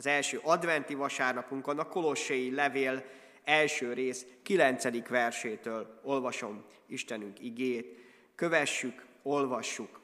Az 0.00 0.06
első 0.06 0.40
adventi 0.42 0.94
vasárnapunkon 0.94 1.78
a 1.78 1.88
Kolossai 1.88 2.54
levél 2.54 3.04
első 3.44 3.92
rész 3.92 4.26
9. 4.42 5.08
versétől 5.08 6.00
olvasom 6.02 6.64
Istenünk 6.86 7.40
igét. 7.40 7.98
Kövessük, 8.34 9.06
olvassuk 9.22 10.00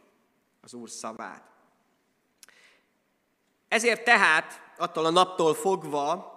az 0.61 0.75
Úr 0.75 0.91
szavát. 0.91 1.43
Ezért 3.69 4.05
tehát 4.05 4.73
attól 4.77 5.05
a 5.05 5.11
naptól 5.11 5.55
fogva, 5.55 6.33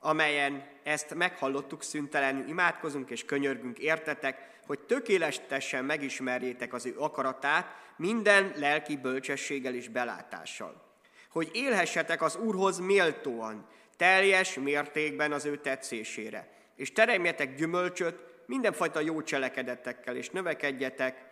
amelyen 0.00 0.68
ezt 0.82 1.14
meghallottuk, 1.14 1.82
szüntelenül 1.82 2.48
imádkozunk 2.48 3.10
és 3.10 3.24
könyörgünk, 3.24 3.78
értetek, 3.78 4.60
hogy 4.66 4.80
tökéletesen 4.80 5.84
megismerjétek 5.84 6.72
az 6.72 6.86
ő 6.86 6.94
akaratát 6.98 7.66
minden 7.96 8.52
lelki 8.56 8.96
bölcsességgel 8.96 9.74
és 9.74 9.88
belátással. 9.88 10.89
Hogy 11.30 11.50
élhessetek 11.52 12.22
az 12.22 12.36
Úrhoz 12.36 12.78
méltóan, 12.78 13.66
teljes 13.96 14.54
mértékben 14.54 15.32
az 15.32 15.44
ő 15.44 15.56
tetszésére, 15.56 16.48
és 16.76 16.92
teremjetek 16.92 17.54
gyümölcsöt 17.54 18.18
mindenfajta 18.46 19.00
jó 19.00 19.22
cselekedetekkel, 19.22 20.16
és 20.16 20.30
növekedjetek 20.30 21.24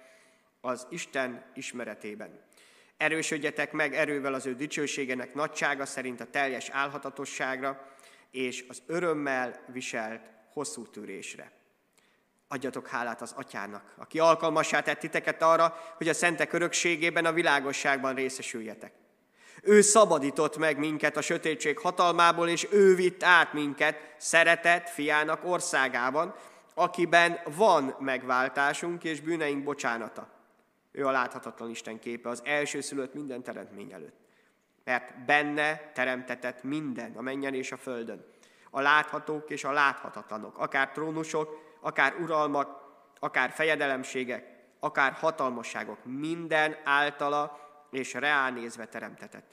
az 0.60 0.86
Isten 0.90 1.44
ismeretében. 1.54 2.40
Erősödjetek 2.96 3.72
meg 3.72 3.94
erővel 3.94 4.34
az 4.34 4.46
ő 4.46 4.54
dicsőségenek 4.54 5.34
nagysága 5.34 5.86
szerint 5.86 6.20
a 6.20 6.30
teljes 6.30 6.68
álhatatosságra, 6.68 7.92
és 8.30 8.64
az 8.68 8.82
örömmel 8.86 9.64
viselt 9.72 10.30
hosszú 10.52 10.86
tűrésre. 10.86 11.52
Adjatok 12.48 12.88
hálát 12.88 13.22
az 13.22 13.32
atyának, 13.32 13.94
aki 13.96 14.18
alkalmassá 14.18 14.80
tett 14.80 14.98
titeket 14.98 15.42
arra, 15.42 15.94
hogy 15.96 16.08
a 16.08 16.14
szentek 16.14 16.52
örökségében, 16.52 17.24
a 17.24 17.32
világosságban 17.32 18.14
részesüljetek. 18.14 18.92
Ő 19.62 19.80
szabadított 19.80 20.56
meg 20.56 20.78
minket 20.78 21.16
a 21.16 21.20
sötétség 21.20 21.78
hatalmából, 21.78 22.48
és 22.48 22.66
ő 22.70 22.94
vitt 22.94 23.22
át 23.22 23.52
minket 23.52 24.14
szeretett 24.16 24.88
fiának 24.88 25.44
országában, 25.44 26.34
akiben 26.74 27.38
van 27.56 27.94
megváltásunk 27.98 29.04
és 29.04 29.20
bűneink 29.20 29.64
bocsánata. 29.64 30.28
Ő 30.92 31.06
a 31.06 31.10
láthatatlan 31.10 31.70
Isten 31.70 31.98
képe, 31.98 32.28
az 32.28 32.42
elsőszülött 32.44 33.14
minden 33.14 33.42
teremtmény 33.42 33.92
előtt. 33.92 34.16
Mert 34.84 35.24
benne 35.24 35.90
teremtetett 35.94 36.62
minden, 36.62 37.12
a 37.16 37.20
menjen 37.20 37.54
és 37.54 37.72
a 37.72 37.76
földön. 37.76 38.24
A 38.70 38.80
láthatók 38.80 39.50
és 39.50 39.64
a 39.64 39.72
láthatatlanok, 39.72 40.58
akár 40.58 40.90
trónusok, 40.90 41.76
akár 41.80 42.14
uralmak, 42.20 42.86
akár 43.18 43.50
fejedelemségek, 43.50 44.56
akár 44.80 45.12
hatalmasságok, 45.12 45.98
minden 46.04 46.76
általa 46.84 47.67
és 47.90 48.14
reálnézve 48.14 48.86
teremtetett. 48.86 49.50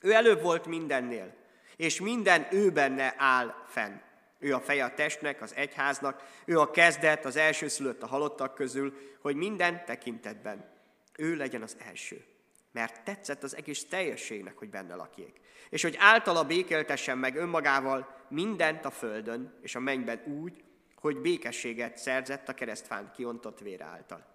Ő 0.00 0.12
előbb 0.12 0.42
volt 0.42 0.66
mindennél, 0.66 1.34
és 1.76 2.00
minden 2.00 2.46
ő 2.50 2.70
benne 2.70 3.14
áll 3.16 3.54
fenn. 3.66 3.96
Ő 4.38 4.54
a 4.54 4.60
feje 4.60 4.84
a 4.84 4.94
testnek, 4.94 5.42
az 5.42 5.54
egyháznak, 5.54 6.22
ő 6.44 6.58
a 6.58 6.70
kezdet, 6.70 7.24
az 7.24 7.36
elsőszülött 7.36 8.02
a 8.02 8.06
halottak 8.06 8.54
közül, 8.54 8.94
hogy 9.20 9.36
minden 9.36 9.84
tekintetben 9.84 10.70
ő 11.16 11.34
legyen 11.34 11.62
az 11.62 11.76
első. 11.86 12.24
Mert 12.72 13.04
tetszett 13.04 13.42
az 13.42 13.56
egész 13.56 13.84
teljességnek, 13.84 14.58
hogy 14.58 14.70
benne 14.70 14.94
lakjék. 14.94 15.40
És 15.70 15.82
hogy 15.82 15.96
általa 15.98 16.44
békéltessen 16.44 17.18
meg 17.18 17.36
önmagával 17.36 18.24
mindent 18.28 18.84
a 18.84 18.90
földön 18.90 19.58
és 19.62 19.74
a 19.74 19.80
mennyben 19.80 20.22
úgy, 20.40 20.64
hogy 20.96 21.20
békességet 21.20 21.98
szerzett 21.98 22.48
a 22.48 22.54
keresztfán 22.54 23.12
kiontott 23.14 23.58
vére 23.58 23.84
által. 23.84 24.26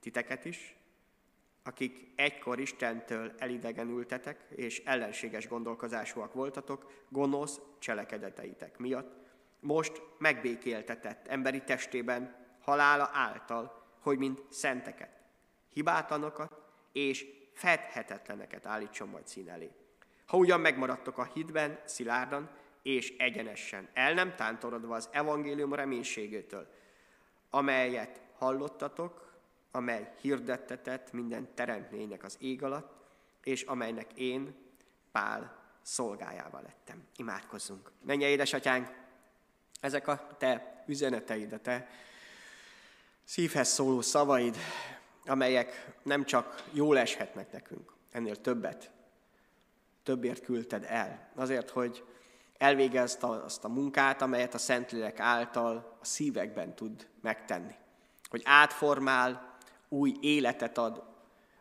Titeket 0.00 0.44
is, 0.44 0.76
akik 1.62 2.12
egykor 2.16 2.60
Istentől 2.60 3.32
elidegenültetek, 3.38 4.44
és 4.48 4.82
ellenséges 4.84 5.48
gondolkozásúak 5.48 6.34
voltatok, 6.34 6.90
gonosz 7.08 7.60
cselekedeteitek 7.78 8.78
miatt, 8.78 9.20
most 9.60 10.02
megbékéltetett 10.18 11.26
emberi 11.26 11.60
testében 11.60 12.36
halála 12.60 13.10
által, 13.12 13.82
hogy 14.00 14.18
mint 14.18 14.42
szenteket, 14.50 15.20
hibátlanokat 15.72 16.60
és 16.92 17.26
fedhetetleneket 17.52 18.66
állítson 18.66 19.08
majd 19.08 19.26
szín 19.26 19.48
elé. 19.48 19.70
Ha 20.26 20.36
ugyan 20.36 20.60
megmaradtok 20.60 21.18
a 21.18 21.30
hitben 21.34 21.80
szilárdan 21.84 22.50
és 22.82 23.16
egyenesen, 23.18 23.88
el 23.92 24.14
nem 24.14 24.34
tántorodva 24.34 24.94
az 24.94 25.08
evangélium 25.12 25.74
reménységétől, 25.74 26.66
amelyet 27.50 28.20
hallottatok, 28.38 29.31
amely 29.72 30.12
hirdettetett 30.20 31.12
minden 31.12 31.54
teremtménynek 31.54 32.24
az 32.24 32.36
ég 32.38 32.62
alatt, 32.62 32.92
és 33.44 33.62
amelynek 33.62 34.12
én, 34.12 34.54
Pál, 35.12 35.60
szolgájával 35.82 36.62
lettem. 36.62 37.06
Imádkozzunk. 37.16 37.90
Menje, 38.04 38.28
édesatyánk, 38.28 38.88
ezek 39.80 40.08
a 40.08 40.36
te 40.38 40.84
üzeneteid, 40.86 41.52
a 41.52 41.58
te 41.58 41.88
szívhez 43.24 43.68
szóló 43.68 44.00
szavaid, 44.00 44.56
amelyek 45.24 45.94
nem 46.02 46.24
csak 46.24 46.64
jól 46.72 46.98
eshetnek 46.98 47.52
nekünk, 47.52 47.92
ennél 48.10 48.40
többet, 48.40 48.90
többért 50.02 50.44
küldted 50.44 50.84
el. 50.88 51.30
Azért, 51.34 51.70
hogy 51.70 52.04
elvégezd 52.58 53.22
azt 53.22 53.64
a 53.64 53.68
munkát, 53.68 54.22
amelyet 54.22 54.54
a 54.54 54.58
Szentlélek 54.58 55.20
által 55.20 55.96
a 56.00 56.04
szívekben 56.04 56.74
tud 56.74 57.08
megtenni. 57.20 57.74
Hogy 58.28 58.42
átformál, 58.44 59.51
új 59.92 60.16
életet 60.20 60.78
ad, 60.78 61.02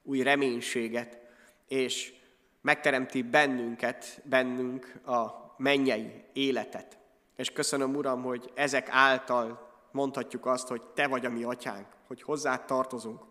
új 0.04 0.22
reménységet, 0.22 1.20
és 1.68 2.14
megteremti 2.62 3.22
bennünket, 3.22 4.22
bennünk 4.24 5.08
a 5.08 5.54
mennyei 5.58 6.24
életet. 6.34 6.98
És 7.36 7.52
köszönöm, 7.52 7.96
Uram, 7.96 8.24
hogy 8.24 8.52
ezek 8.56 8.88
által 8.90 9.70
mondhatjuk 9.92 10.46
azt, 10.46 10.68
hogy 10.68 10.82
Te 10.82 11.08
vagy 11.08 11.26
a 11.26 11.30
mi 11.30 11.44
atyánk, 11.44 11.88
hogy 12.08 12.22
hozzá 12.22 12.66
tartozunk. 12.66 13.22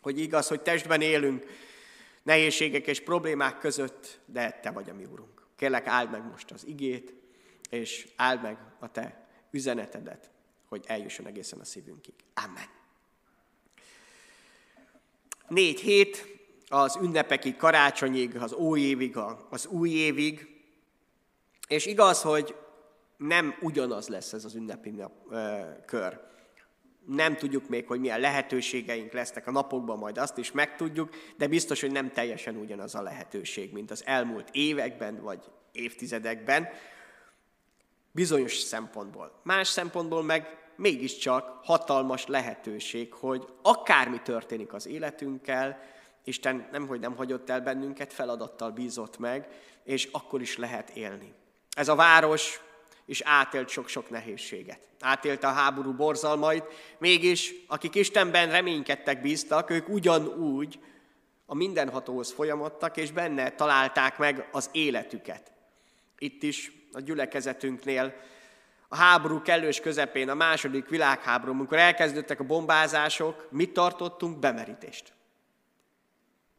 Hogy 0.00 0.18
igaz, 0.18 0.48
hogy 0.48 0.62
testben 0.62 1.00
élünk, 1.00 1.46
nehézségek 2.22 2.86
és 2.86 3.00
problémák 3.00 3.58
között, 3.58 4.20
de 4.26 4.50
Te 4.50 4.70
vagy 4.70 4.90
a 4.90 4.94
mi 4.94 5.04
Urunk. 5.04 5.46
Kérlek, 5.56 5.86
áld 5.86 6.10
meg 6.10 6.24
most 6.30 6.50
az 6.50 6.66
igét, 6.66 7.14
és 7.70 8.08
áld 8.16 8.42
meg 8.42 8.58
a 8.78 8.90
Te 8.90 9.28
üzenetedet, 9.50 10.30
hogy 10.68 10.84
eljusson 10.86 11.26
egészen 11.26 11.60
a 11.60 11.64
szívünkig. 11.64 12.14
Amen. 12.34 12.81
Négy 15.52 15.80
hét 15.80 16.26
az 16.68 16.98
ünnepekig, 17.02 17.56
karácsonyig, 17.56 18.36
az 18.36 18.52
új 18.52 18.80
évig, 18.80 19.16
az 19.50 19.66
új 19.66 19.90
évig, 19.90 20.62
és 21.68 21.86
igaz, 21.86 22.22
hogy 22.22 22.54
nem 23.16 23.54
ugyanaz 23.60 24.08
lesz 24.08 24.32
ez 24.32 24.44
az 24.44 24.54
ünnepi 24.54 24.90
nap, 24.90 25.12
ö, 25.30 25.60
kör. 25.86 26.20
Nem 27.06 27.36
tudjuk 27.36 27.68
még, 27.68 27.86
hogy 27.86 28.00
milyen 28.00 28.20
lehetőségeink 28.20 29.12
lesznek 29.12 29.46
a 29.46 29.50
napokban, 29.50 29.98
majd 29.98 30.18
azt 30.18 30.38
is 30.38 30.52
megtudjuk, 30.52 31.14
de 31.36 31.46
biztos, 31.46 31.80
hogy 31.80 31.92
nem 31.92 32.12
teljesen 32.12 32.56
ugyanaz 32.56 32.94
a 32.94 33.02
lehetőség, 33.02 33.72
mint 33.72 33.90
az 33.90 34.02
elmúlt 34.06 34.48
években 34.52 35.22
vagy 35.22 35.44
évtizedekben, 35.72 36.68
bizonyos 38.10 38.56
szempontból. 38.56 39.40
Más 39.42 39.68
szempontból 39.68 40.22
meg 40.22 40.61
mégiscsak 40.76 41.60
hatalmas 41.64 42.26
lehetőség, 42.26 43.12
hogy 43.12 43.48
akármi 43.62 44.22
történik 44.22 44.72
az 44.72 44.86
életünkkel, 44.86 45.78
Isten 46.24 46.68
nemhogy 46.72 47.00
nem 47.00 47.16
hagyott 47.16 47.50
el 47.50 47.60
bennünket, 47.60 48.12
feladattal 48.12 48.70
bízott 48.70 49.18
meg, 49.18 49.48
és 49.84 50.08
akkor 50.12 50.40
is 50.40 50.56
lehet 50.56 50.90
élni. 50.90 51.34
Ez 51.70 51.88
a 51.88 51.94
város 51.94 52.60
és 53.06 53.22
átélt 53.24 53.68
sok-sok 53.68 54.10
nehézséget. 54.10 54.88
Átélte 55.00 55.46
a 55.46 55.52
háború 55.52 55.92
borzalmait, 55.92 56.64
mégis 56.98 57.54
akik 57.68 57.94
Istenben 57.94 58.50
reménykedtek, 58.50 59.20
bíztak, 59.20 59.70
ők 59.70 59.88
ugyanúgy 59.88 60.78
a 61.46 61.54
mindenhatóhoz 61.54 62.32
folyamodtak, 62.32 62.96
és 62.96 63.10
benne 63.10 63.50
találták 63.50 64.18
meg 64.18 64.48
az 64.52 64.68
életüket. 64.72 65.52
Itt 66.18 66.42
is 66.42 66.72
a 66.92 67.00
gyülekezetünknél 67.00 68.14
a 68.92 68.96
háború 68.96 69.42
kellős 69.42 69.80
közepén, 69.80 70.28
a 70.28 70.34
második 70.34 70.88
világháború, 70.88 71.52
amikor 71.52 71.78
elkezdődtek 71.78 72.40
a 72.40 72.44
bombázások, 72.44 73.46
mit 73.50 73.72
tartottunk? 73.72 74.38
Bemerítést 74.38 75.12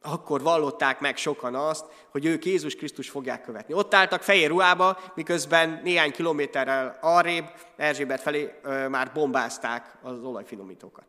akkor 0.06 0.42
vallották 0.42 1.00
meg 1.00 1.18
sokan 1.18 1.56
azt, 1.56 1.86
hogy 2.10 2.26
ők 2.26 2.46
Jézus 2.46 2.76
Krisztus 2.76 3.10
fogják 3.10 3.42
követni. 3.42 3.74
Ott 3.74 3.94
álltak 3.94 4.24
fehér 4.24 4.50
ruhába, 4.50 5.00
miközben 5.16 5.80
néhány 5.84 6.12
kilométerrel 6.12 6.98
arrébb, 7.02 7.46
Erzsébet 7.76 8.22
felé 8.22 8.60
ö, 8.62 8.88
már 8.88 9.12
bombázták 9.12 9.98
az 10.02 10.24
olajfinomítókat. 10.24 11.06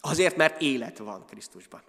Azért, 0.00 0.36
mert 0.36 0.60
élet 0.60 0.98
van 0.98 1.26
Krisztusban. 1.26 1.82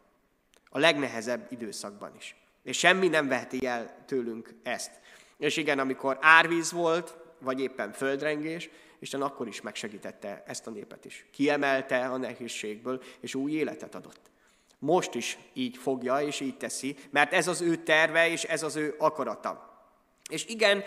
A 0.70 0.80
legnehezebb 0.80 1.48
időszakban 1.50 2.16
is. 2.18 2.36
És 2.64 2.78
semmi 2.78 3.08
nem 3.08 3.28
veheti 3.28 3.66
el 3.66 4.04
tőlünk 4.06 4.54
ezt. 4.64 5.00
És 5.40 5.58
igen, 5.58 5.80
amikor 5.80 6.18
árvíz 6.22 6.72
volt, 6.72 7.18
vagy 7.40 7.62
éppen 7.62 7.92
földrengés, 7.92 8.70
Isten 9.00 9.22
akkor 9.22 9.48
is 9.48 9.62
megsegítette 9.62 10.44
ezt 10.48 10.68
a 10.68 10.70
népet 10.70 11.06
is. 11.06 11.26
Kiemelte 11.32 12.06
a 12.06 12.18
nehézségből, 12.18 13.04
és 13.20 13.36
új 13.36 13.52
életet 13.52 13.96
adott. 13.96 14.32
Most 14.80 15.14
is 15.14 15.38
így 15.54 15.78
fogja 15.78 16.22
és 16.22 16.40
így 16.40 16.58
teszi, 16.58 16.96
mert 17.10 17.34
ez 17.34 17.48
az 17.48 17.62
ő 17.62 17.76
terve 17.76 18.30
és 18.30 18.44
ez 18.44 18.64
az 18.64 18.76
ő 18.76 18.96
akarata. 18.98 19.84
És 20.30 20.46
igen, 20.46 20.84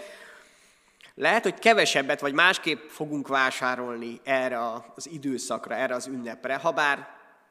lehet, 1.14 1.42
hogy 1.42 1.58
kevesebbet 1.58 2.20
vagy 2.20 2.32
másképp 2.32 2.88
fogunk 2.88 3.28
vásárolni 3.28 4.20
erre 4.24 4.72
az 4.94 5.10
időszakra, 5.10 5.74
erre 5.74 5.94
az 5.94 6.06
ünnepre, 6.06 6.54
ha 6.54 6.70
bár 6.70 7.08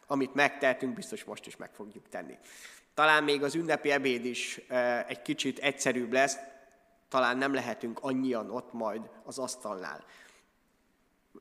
amit 0.07 0.33
megtehetünk, 0.33 0.94
biztos 0.94 1.24
most 1.24 1.48
is 1.48 1.56
meg 1.56 1.69
fogjuk 1.74 2.09
tenni. 2.09 2.38
Talán 2.94 3.24
még 3.24 3.44
az 3.44 3.56
ünnepi 3.56 3.92
ebéd 3.92 4.25
is 4.25 4.62
egy 5.07 5.21
kicsit 5.21 5.59
egyszerűbb 5.59 6.12
lesz, 6.12 6.38
talán 7.11 7.37
nem 7.37 7.53
lehetünk 7.53 7.99
annyian 8.01 8.49
ott 8.49 8.73
majd 8.73 9.09
az 9.23 9.39
asztalnál. 9.39 10.03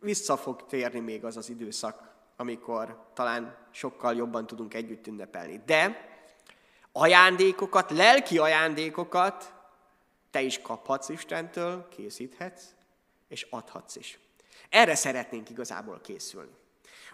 Vissza 0.01 0.37
fog 0.37 0.67
térni 0.67 1.01
még 1.01 1.25
az 1.25 1.37
az 1.37 1.49
időszak, 1.49 2.11
amikor 2.37 3.11
talán 3.15 3.57
sokkal 3.71 4.15
jobban 4.15 4.47
tudunk 4.47 4.75
együtt 4.75 5.07
ünnepelni. 5.07 5.63
De 5.67 6.09
ajándékokat, 6.93 7.91
lelki 7.91 8.39
ajándékokat 8.39 9.53
te 10.31 10.41
is 10.41 10.61
kaphatsz 10.63 11.09
Istentől, 11.09 11.89
készíthetsz, 11.89 12.65
és 13.29 13.47
adhatsz 13.51 13.97
is. 13.97 14.19
Erre 14.69 14.95
szeretnénk 14.95 15.51
igazából 15.51 16.01
készülni. 16.01 16.53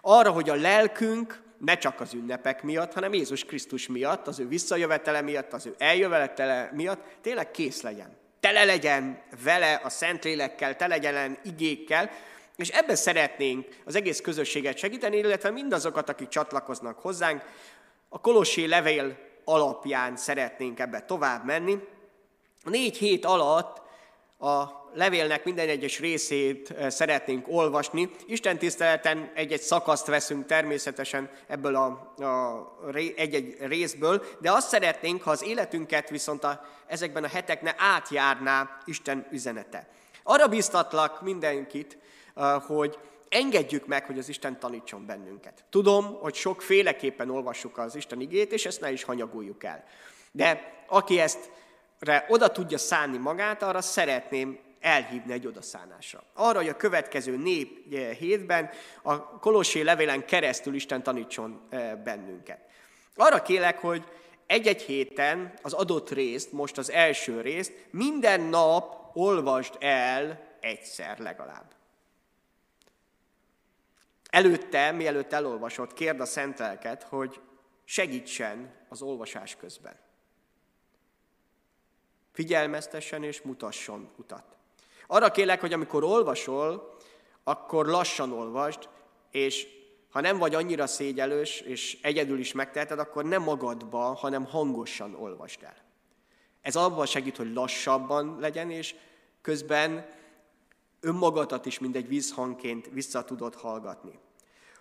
Arra, 0.00 0.30
hogy 0.30 0.48
a 0.48 0.54
lelkünk 0.54 1.42
ne 1.58 1.78
csak 1.78 2.00
az 2.00 2.14
ünnepek 2.14 2.62
miatt, 2.62 2.92
hanem 2.92 3.12
Jézus 3.12 3.44
Krisztus 3.44 3.86
miatt, 3.86 4.26
az 4.26 4.38
ő 4.38 4.48
visszajövetele 4.48 5.20
miatt, 5.20 5.52
az 5.52 5.66
ő 5.66 5.74
eljövetele 5.78 6.70
miatt 6.74 7.04
tényleg 7.20 7.50
kész 7.50 7.82
legyen. 7.82 8.24
Tele 8.46 8.64
legyen 8.64 9.22
vele, 9.42 9.80
a 9.84 9.88
Szentlélekkel, 9.88 10.76
tele 10.76 10.94
legyen 10.94 11.38
igékkel, 11.44 12.10
és 12.56 12.68
ebben 12.68 12.96
szeretnénk 12.96 13.66
az 13.84 13.94
egész 13.94 14.20
közösséget 14.20 14.76
segíteni, 14.76 15.16
illetve 15.16 15.50
mindazokat, 15.50 16.08
akik 16.08 16.28
csatlakoznak 16.28 16.98
hozzánk. 16.98 17.42
A 18.08 18.20
Kolossé 18.20 18.64
levél 18.64 19.18
alapján 19.44 20.16
szeretnénk 20.16 20.80
ebbe 20.80 21.00
tovább 21.00 21.44
menni. 21.44 21.78
Négy 22.64 22.96
hét 22.96 23.24
alatt 23.24 23.82
a 24.38 24.64
levélnek 24.94 25.44
minden 25.44 25.68
egyes 25.68 26.00
részét 26.00 26.70
eh, 26.70 26.90
szeretnénk 26.90 27.48
olvasni. 27.48 28.10
Isten 28.26 28.58
tiszteleten 28.58 29.30
egy-egy 29.34 29.60
szakaszt 29.60 30.06
veszünk 30.06 30.46
természetesen 30.46 31.30
ebből 31.46 31.76
a, 31.76 31.84
a 32.24 32.90
egy-egy 33.16 33.56
részből, 33.60 34.24
de 34.40 34.52
azt 34.52 34.68
szeretnénk, 34.68 35.22
ha 35.22 35.30
az 35.30 35.42
életünket 35.42 36.08
viszont 36.08 36.44
a, 36.44 36.64
ezekben 36.86 37.24
a 37.24 37.28
hetekne 37.28 37.74
átjárná 37.78 38.78
Isten 38.84 39.26
üzenete. 39.30 39.88
Arra 40.22 40.46
biztatlak 40.48 41.22
mindenkit, 41.22 41.98
eh, 42.34 42.60
hogy 42.66 42.98
engedjük 43.28 43.86
meg, 43.86 44.06
hogy 44.06 44.18
az 44.18 44.28
Isten 44.28 44.58
tanítson 44.58 45.06
bennünket. 45.06 45.64
Tudom, 45.70 46.18
hogy 46.20 46.34
sokféleképpen 46.34 47.30
olvassuk 47.30 47.78
az 47.78 47.94
Isten 47.94 48.20
igét, 48.20 48.52
és 48.52 48.66
ezt 48.66 48.80
ne 48.80 48.92
is 48.92 49.02
hanyagoljuk 49.02 49.64
el. 49.64 49.84
De 50.32 50.74
aki 50.86 51.20
ezt 51.20 51.50
oda 52.28 52.48
tudja 52.48 52.78
szánni 52.78 53.16
magát, 53.16 53.62
arra 53.62 53.80
szeretném 53.80 54.58
elhívni 54.80 55.32
egy 55.32 55.46
odaszánásra. 55.46 56.22
Arra, 56.34 56.58
hogy 56.58 56.68
a 56.68 56.76
következő 56.76 57.36
nép 57.36 57.94
hétben 58.18 58.70
a 59.02 59.38
Kolossé 59.38 59.80
levélen 59.80 60.24
keresztül 60.24 60.74
Isten 60.74 61.02
tanítson 61.02 61.60
eh, 61.70 61.94
bennünket. 62.04 62.60
Arra 63.14 63.42
kélek, 63.42 63.78
hogy 63.78 64.04
egy-egy 64.46 64.82
héten 64.82 65.52
az 65.62 65.72
adott 65.72 66.10
részt, 66.10 66.52
most 66.52 66.78
az 66.78 66.90
első 66.90 67.40
részt, 67.40 67.72
minden 67.90 68.40
nap 68.40 69.10
olvasd 69.12 69.76
el 69.80 70.40
egyszer 70.60 71.18
legalább. 71.18 71.74
Előtte, 74.30 74.90
mielőtt 74.90 75.32
elolvasod, 75.32 75.92
kérd 75.92 76.20
a 76.20 76.24
szentelket, 76.24 77.02
hogy 77.02 77.40
segítsen 77.84 78.74
az 78.88 79.02
olvasás 79.02 79.56
közben. 79.56 80.05
Figyelmeztessen 82.36 83.22
és 83.22 83.42
mutasson 83.42 84.08
utat. 84.16 84.44
Arra 85.06 85.30
kérlek, 85.30 85.60
hogy 85.60 85.72
amikor 85.72 86.04
olvasol, 86.04 86.96
akkor 87.44 87.86
lassan 87.86 88.32
olvasd, 88.32 88.88
és 89.30 89.66
ha 90.10 90.20
nem 90.20 90.38
vagy 90.38 90.54
annyira 90.54 90.86
szégyelős, 90.86 91.60
és 91.60 91.98
egyedül 92.02 92.38
is 92.38 92.52
megteheted, 92.52 92.98
akkor 92.98 93.24
nem 93.24 93.42
magadba, 93.42 93.98
hanem 93.98 94.44
hangosan 94.44 95.14
olvasd 95.14 95.62
el. 95.62 95.76
Ez 96.60 96.76
abban 96.76 97.06
segít, 97.06 97.36
hogy 97.36 97.52
lassabban 97.52 98.36
legyen, 98.40 98.70
és 98.70 98.94
közben 99.42 100.08
önmagadat 101.00 101.66
is 101.66 101.78
mindegy 101.78 102.08
vízhangként 102.08 102.88
vissza 102.92 103.24
tudod 103.24 103.54
hallgatni. 103.54 104.18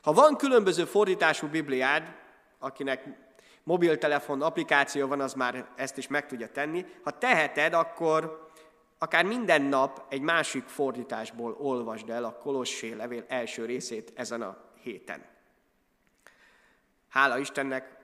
Ha 0.01 0.13
van 0.13 0.35
különböző 0.37 0.85
fordítású 0.85 1.47
Bibliád, 1.47 2.15
akinek 2.59 3.24
mobiltelefon 3.65 4.41
applikáció 4.41 5.07
van, 5.07 5.21
az 5.21 5.33
már 5.33 5.67
ezt 5.75 5.97
is 5.97 6.07
meg 6.07 6.25
tudja 6.25 6.47
tenni. 6.51 6.85
Ha 7.03 7.17
teheted, 7.17 7.73
akkor 7.73 8.49
akár 8.97 9.25
minden 9.25 9.61
nap 9.61 10.05
egy 10.09 10.21
másik 10.21 10.67
fordításból 10.67 11.55
olvasd 11.59 12.09
el 12.09 12.23
a 12.23 12.37
Kolossé 12.37 12.93
levél 12.93 13.25
első 13.27 13.65
részét 13.65 14.11
ezen 14.15 14.41
a 14.41 14.57
héten. 14.81 15.25
Hála 17.09 17.37
Istennek 17.37 17.97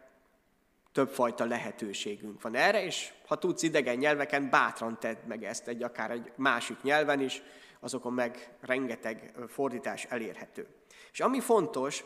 többfajta 0.91 1.45
lehetőségünk 1.45 2.41
van 2.41 2.55
erre, 2.55 2.83
és 2.83 3.13
ha 3.27 3.37
tudsz 3.37 3.63
idegen 3.63 3.97
nyelveken, 3.97 4.49
bátran 4.49 4.99
tedd 4.99 5.17
meg 5.27 5.43
ezt 5.43 5.67
egy 5.67 5.83
akár 5.83 6.11
egy 6.11 6.31
másik 6.35 6.81
nyelven 6.81 7.19
is, 7.19 7.41
azokon 7.79 8.13
meg 8.13 8.55
rengeteg 8.61 9.33
fordítás 9.47 10.05
elérhető. 10.05 10.67
És 11.11 11.19
ami 11.19 11.39
fontos, 11.39 12.03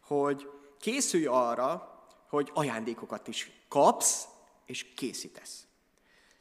hogy 0.00 0.50
készülj 0.80 1.26
arra, 1.26 1.97
hogy 2.28 2.50
ajándékokat 2.54 3.28
is 3.28 3.50
kapsz 3.68 4.28
és 4.66 4.86
készítesz. 4.94 5.66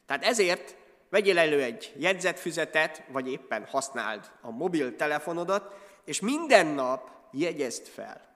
Tehát 0.05 0.23
ezért 0.23 0.75
vegyél 1.09 1.37
elő 1.37 1.61
egy 1.61 1.93
jegyzetfüzetet, 1.97 3.03
vagy 3.07 3.31
éppen 3.31 3.65
használd 3.65 4.31
a 4.41 4.51
mobiltelefonodat, 4.51 5.75
és 6.05 6.19
minden 6.19 6.67
nap 6.67 7.11
jegyezd 7.31 7.87
fel, 7.87 8.35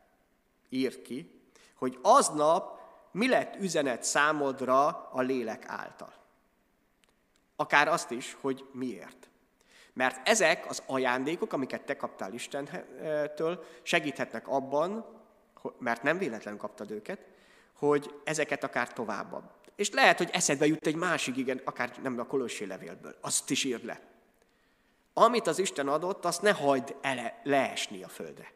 írd 0.70 1.02
ki, 1.02 1.42
hogy 1.76 2.00
aznap 2.02 2.80
mi 3.12 3.28
lett 3.28 3.56
üzenet 3.56 4.04
számodra 4.04 5.10
a 5.12 5.22
lélek 5.22 5.64
által. 5.68 6.14
Akár 7.56 7.88
azt 7.88 8.12
is, 8.12 8.38
hogy 8.42 8.66
miért. 8.72 9.30
Mert 9.94 10.28
ezek 10.28 10.70
az 10.70 10.84
ajándékok, 10.86 11.54
amiket 11.54 11.82
te 11.82 11.96
kaptál 11.96 12.34
Istentől, 12.34 13.66
segíthetnek 13.84 14.48
abban, 14.48 15.20
mert 15.78 16.04
nem 16.04 16.18
véletlenül 16.18 16.60
kaptad 16.60 16.92
őket, 16.92 17.20
hogy 17.82 18.14
ezeket 18.24 18.64
akár 18.64 18.94
tovább 18.94 19.34
és 19.76 19.92
lehet, 19.92 20.18
hogy 20.18 20.30
eszedbe 20.32 20.66
jut 20.66 20.88
egy 20.88 20.96
másik, 20.96 21.38
igen, 21.38 21.62
akár 21.64 21.92
nem 22.04 22.20
a 22.20 22.26
Kolossé 22.26 22.66
levélből. 22.66 23.16
Azt 23.22 23.50
is 23.50 23.64
írd 23.64 23.86
le. 23.86 24.02
Amit 25.14 25.48
az 25.48 25.60
Isten 25.60 25.88
adott, 25.88 26.26
azt 26.26 26.42
ne 26.42 26.52
hagyd 26.52 26.96
ele, 27.02 27.42
leesni 27.44 28.04
a 28.04 28.08
földre. 28.08 28.52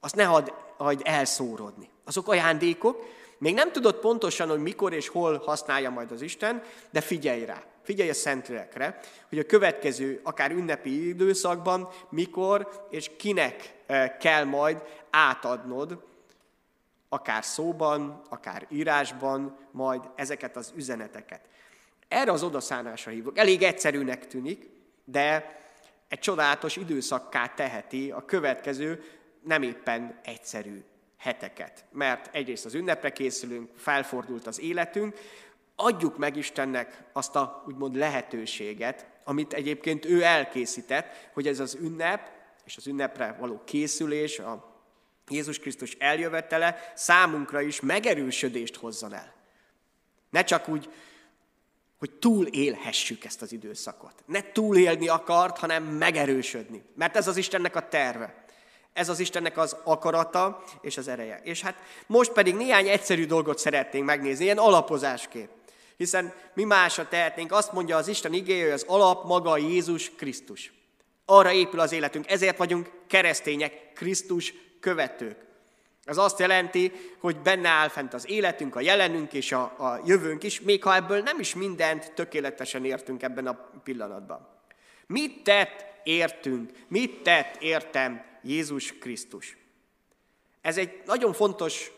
Azt 0.00 0.14
ne 0.14 0.24
hagyd, 0.24 0.52
hagyd 0.76 1.00
elszórodni. 1.04 1.88
Azok 2.04 2.28
ajándékok, 2.28 3.04
még 3.38 3.54
nem 3.54 3.72
tudod 3.72 3.94
pontosan, 3.94 4.48
hogy 4.48 4.60
mikor 4.60 4.92
és 4.92 5.08
hol 5.08 5.38
használja 5.38 5.90
majd 5.90 6.10
az 6.10 6.22
Isten, 6.22 6.62
de 6.90 7.00
figyelj 7.00 7.44
rá, 7.44 7.62
figyelj 7.82 8.10
a 8.10 8.14
Szentlélekre, 8.14 9.00
hogy 9.28 9.38
a 9.38 9.46
következő, 9.46 10.20
akár 10.22 10.50
ünnepi 10.50 11.08
időszakban, 11.08 11.88
mikor 12.08 12.86
és 12.90 13.10
kinek 13.16 13.74
eh, 13.86 14.16
kell 14.18 14.44
majd 14.44 14.82
átadnod 15.10 16.04
akár 17.08 17.44
szóban, 17.44 18.22
akár 18.28 18.66
írásban, 18.70 19.58
majd 19.70 20.02
ezeket 20.14 20.56
az 20.56 20.72
üzeneteket. 20.76 21.40
Erre 22.08 22.32
az 22.32 22.42
odaszánásra 22.42 23.10
hívok. 23.10 23.38
Elég 23.38 23.62
egyszerűnek 23.62 24.26
tűnik, 24.26 24.68
de 25.04 25.58
egy 26.08 26.18
csodálatos 26.18 26.76
időszakká 26.76 27.46
teheti 27.46 28.10
a 28.10 28.24
következő 28.24 29.04
nem 29.42 29.62
éppen 29.62 30.20
egyszerű 30.24 30.84
heteket. 31.16 31.84
Mert 31.92 32.34
egyrészt 32.34 32.64
az 32.64 32.74
ünnepre 32.74 33.12
készülünk, 33.12 33.70
felfordult 33.76 34.46
az 34.46 34.60
életünk, 34.60 35.18
adjuk 35.76 36.18
meg 36.18 36.36
Istennek 36.36 37.02
azt 37.12 37.36
a 37.36 37.64
úgymond 37.66 37.96
lehetőséget, 37.96 39.06
amit 39.24 39.52
egyébként 39.52 40.04
ő 40.04 40.22
elkészített, 40.22 41.28
hogy 41.32 41.46
ez 41.46 41.60
az 41.60 41.74
ünnep 41.80 42.30
és 42.64 42.76
az 42.76 42.86
ünnepre 42.86 43.36
való 43.38 43.62
készülés, 43.64 44.38
a 44.38 44.75
Jézus 45.28 45.58
Krisztus 45.58 45.92
eljövetele 45.98 46.92
számunkra 46.94 47.60
is 47.60 47.80
megerősödést 47.80 48.76
hozzon 48.76 49.14
el. 49.14 49.34
Ne 50.30 50.44
csak 50.44 50.68
úgy, 50.68 50.88
hogy 51.98 52.10
túlélhessük 52.10 53.24
ezt 53.24 53.42
az 53.42 53.52
időszakot. 53.52 54.22
Ne 54.26 54.52
túlélni 54.52 55.08
akart, 55.08 55.58
hanem 55.58 55.84
megerősödni. 55.84 56.82
Mert 56.94 57.16
ez 57.16 57.28
az 57.28 57.36
Istennek 57.36 57.76
a 57.76 57.88
terve. 57.88 58.44
Ez 58.92 59.08
az 59.08 59.18
Istennek 59.18 59.58
az 59.58 59.76
akarata 59.84 60.64
és 60.80 60.96
az 60.96 61.08
ereje. 61.08 61.40
És 61.42 61.60
hát 61.60 61.82
most 62.06 62.32
pedig 62.32 62.54
néhány 62.54 62.88
egyszerű 62.88 63.26
dolgot 63.26 63.58
szeretnénk 63.58 64.04
megnézni, 64.04 64.44
ilyen 64.44 64.58
alapozásképp. 64.58 65.50
Hiszen 65.96 66.34
mi 66.54 66.64
másra 66.64 67.08
tehetnénk, 67.08 67.52
azt 67.52 67.72
mondja 67.72 67.96
az 67.96 68.08
Isten 68.08 68.32
igéje, 68.32 68.62
hogy 68.62 68.72
az 68.72 68.84
alap 68.88 69.24
maga 69.24 69.56
Jézus 69.56 70.10
Krisztus. 70.16 70.72
Arra 71.24 71.52
épül 71.52 71.80
az 71.80 71.92
életünk, 71.92 72.30
ezért 72.30 72.56
vagyunk 72.56 72.90
keresztények, 73.06 73.92
Krisztus 73.94 74.54
követők. 74.86 75.36
Ez 76.04 76.16
azt 76.16 76.38
jelenti, 76.38 76.92
hogy 77.18 77.36
benne 77.38 77.68
áll 77.68 77.88
fent 77.88 78.14
az 78.14 78.28
életünk, 78.28 78.76
a 78.76 78.80
jelenünk 78.80 79.32
és 79.32 79.52
a, 79.52 79.62
a 79.62 80.00
jövőnk 80.04 80.42
is, 80.42 80.60
még 80.60 80.82
ha 80.82 80.94
ebből 80.94 81.20
nem 81.20 81.40
is 81.40 81.54
mindent 81.54 82.12
tökéletesen 82.12 82.84
értünk 82.84 83.22
ebben 83.22 83.46
a 83.46 83.70
pillanatban. 83.84 84.48
Mit 85.06 85.42
tett 85.42 85.84
értünk, 86.04 86.70
mit 86.88 87.22
tett 87.22 87.62
értem 87.62 88.24
Jézus 88.42 88.98
Krisztus? 88.98 89.56
Ez 90.60 90.76
egy 90.76 91.02
nagyon 91.04 91.32
fontos 91.32 91.90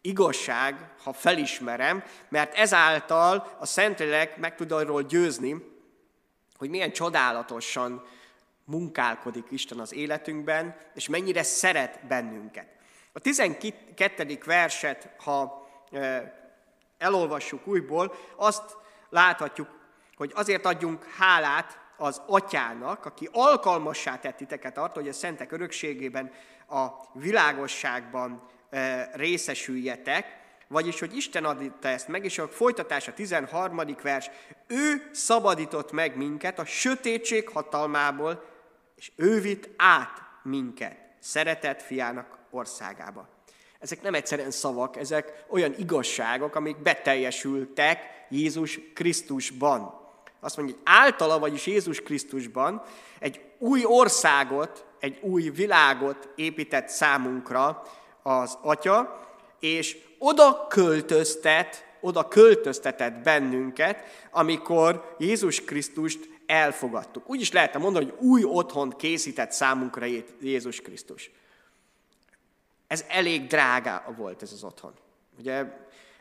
igazság, 0.00 0.94
ha 1.02 1.12
felismerem, 1.12 2.04
mert 2.28 2.54
ezáltal 2.54 3.56
a 3.58 3.66
Szentlélek 3.66 4.36
meg 4.36 4.54
tud 4.54 4.72
arról 4.72 5.02
győzni, 5.02 5.56
hogy 6.56 6.70
milyen 6.70 6.92
csodálatosan 6.92 8.06
munkálkodik 8.66 9.46
Isten 9.50 9.78
az 9.78 9.92
életünkben, 9.92 10.76
és 10.94 11.08
mennyire 11.08 11.42
szeret 11.42 12.06
bennünket. 12.06 12.66
A 13.12 13.18
12. 13.18 14.38
verset, 14.44 15.08
ha 15.18 15.68
elolvassuk 16.98 17.66
újból, 17.66 18.14
azt 18.36 18.76
láthatjuk, 19.08 19.68
hogy 20.16 20.32
azért 20.34 20.64
adjunk 20.64 21.04
hálát 21.04 21.78
az 21.96 22.22
atyának, 22.26 23.04
aki 23.04 23.28
alkalmassá 23.32 24.18
tett 24.18 24.36
titeket 24.36 24.78
arra, 24.78 24.92
hogy 24.94 25.08
a 25.08 25.12
szentek 25.12 25.52
örökségében, 25.52 26.32
a 26.68 26.86
világosságban 27.12 28.48
részesüljetek, 29.12 30.44
vagyis, 30.68 31.00
hogy 31.00 31.16
Isten 31.16 31.44
adta 31.44 31.88
ezt 31.88 32.08
meg, 32.08 32.24
és 32.24 32.38
a 32.38 32.48
folytatás 32.48 33.08
a 33.08 33.12
13. 33.12 33.80
vers, 34.02 34.30
ő 34.66 35.10
szabadított 35.12 35.92
meg 35.92 36.16
minket 36.16 36.58
a 36.58 36.64
sötétség 36.64 37.48
hatalmából, 37.48 38.55
és 38.96 39.12
ő 39.16 39.40
vitt 39.40 39.68
át 39.76 40.22
minket 40.42 40.96
szeretett 41.20 41.82
fiának 41.82 42.38
országába. 42.50 43.28
Ezek 43.78 44.02
nem 44.02 44.14
egyszerűen 44.14 44.50
szavak, 44.50 44.96
ezek 44.96 45.44
olyan 45.48 45.74
igazságok, 45.78 46.54
amik 46.54 46.76
beteljesültek 46.76 48.00
Jézus 48.28 48.80
Krisztusban. 48.94 50.04
Azt 50.40 50.56
mondja, 50.56 50.74
hogy 50.74 50.84
általa, 50.84 51.38
vagyis 51.38 51.66
Jézus 51.66 52.00
Krisztusban 52.00 52.82
egy 53.18 53.40
új 53.58 53.84
országot, 53.84 54.84
egy 55.00 55.18
új 55.20 55.50
világot 55.50 56.28
épített 56.34 56.88
számunkra 56.88 57.82
az 58.22 58.58
Atya, 58.62 59.20
és 59.60 59.98
oda 60.18 60.66
költöztet, 60.66 61.84
oda 62.00 62.28
költöztetett 62.28 63.14
bennünket, 63.14 64.04
amikor 64.30 65.14
Jézus 65.18 65.64
Krisztust 65.64 66.28
elfogadtuk. 66.46 67.28
Úgy 67.28 67.40
is 67.40 67.52
lehetne 67.52 67.78
mondani, 67.78 68.04
hogy 68.04 68.26
új 68.26 68.44
otthont 68.44 68.96
készített 68.96 69.52
számunkra 69.52 70.06
Jézus 70.40 70.80
Krisztus. 70.80 71.30
Ez 72.86 73.04
elég 73.08 73.46
drága 73.46 74.14
volt 74.16 74.42
ez 74.42 74.52
az 74.52 74.64
otthon. 74.64 74.92
Ugye 75.38 75.64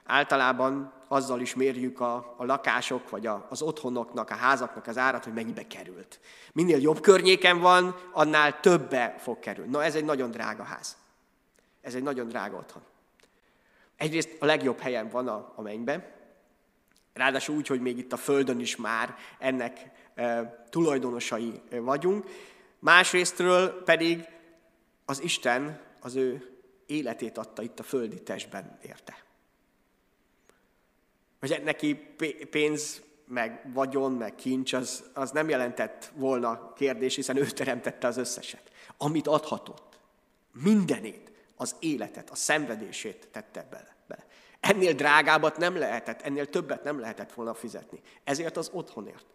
általában 0.05 0.93
azzal 1.07 1.41
is 1.41 1.55
mérjük 1.55 1.99
a, 1.99 2.35
a 2.37 2.45
lakások, 2.45 3.09
vagy 3.09 3.25
a, 3.27 3.47
az 3.49 3.61
otthonoknak, 3.61 4.29
a 4.29 4.35
házaknak 4.35 4.87
az 4.87 4.97
árat, 4.97 5.23
hogy 5.23 5.33
mennyibe 5.33 5.67
került. 5.67 6.19
Minél 6.53 6.81
jobb 6.81 7.01
környéken 7.01 7.59
van, 7.59 7.95
annál 8.11 8.59
többe 8.59 9.15
fog 9.17 9.39
kerülni. 9.39 9.71
Na 9.71 9.83
ez 9.83 9.95
egy 9.95 10.05
nagyon 10.05 10.31
drága 10.31 10.63
ház. 10.63 10.97
Ez 11.81 11.95
egy 11.95 12.03
nagyon 12.03 12.27
drága 12.27 12.57
otthon. 12.57 12.83
Egyrészt 13.97 14.35
a 14.39 14.45
legjobb 14.45 14.79
helyen 14.79 15.09
van 15.09 15.27
a, 15.27 15.53
a 15.55 15.61
mennyben, 15.61 16.13
ráadásul 17.13 17.55
úgy, 17.55 17.67
hogy 17.67 17.81
még 17.81 17.97
itt 17.97 18.13
a 18.13 18.17
Földön 18.17 18.59
is 18.59 18.75
már 18.75 19.15
ennek 19.39 19.91
tulajdonosai 20.69 21.61
vagyunk. 21.69 22.25
Másrésztről 22.79 23.83
pedig 23.83 24.27
az 25.05 25.21
Isten 25.21 25.81
az 25.99 26.15
ő 26.15 26.55
életét 26.85 27.37
adta 27.37 27.61
itt 27.61 27.79
a 27.79 27.83
földi 27.83 28.23
testben 28.23 28.77
érte. 28.81 29.23
Hogy 31.39 31.61
neki 31.63 31.95
pénz, 32.49 33.01
meg 33.27 33.71
vagyon, 33.73 34.11
meg 34.11 34.35
kincs, 34.35 34.73
az, 34.73 35.03
az 35.13 35.31
nem 35.31 35.49
jelentett 35.49 36.11
volna 36.15 36.73
kérdés, 36.73 37.15
hiszen 37.15 37.37
ő 37.37 37.45
teremtette 37.45 38.07
az 38.07 38.17
összeset. 38.17 38.71
Amit 38.97 39.27
adhatott, 39.27 39.99
mindenét, 40.51 41.31
az 41.55 41.75
életet, 41.79 42.29
a 42.29 42.35
szenvedését 42.35 43.27
tette 43.31 43.67
bele. 43.69 43.95
bele. 44.07 44.25
Ennél 44.59 44.93
drágábbat 44.93 45.57
nem 45.57 45.77
lehetett, 45.77 46.21
ennél 46.21 46.49
többet 46.49 46.83
nem 46.83 46.99
lehetett 46.99 47.33
volna 47.33 47.53
fizetni. 47.53 48.01
Ezért 48.23 48.57
az 48.57 48.69
otthonért. 48.73 49.25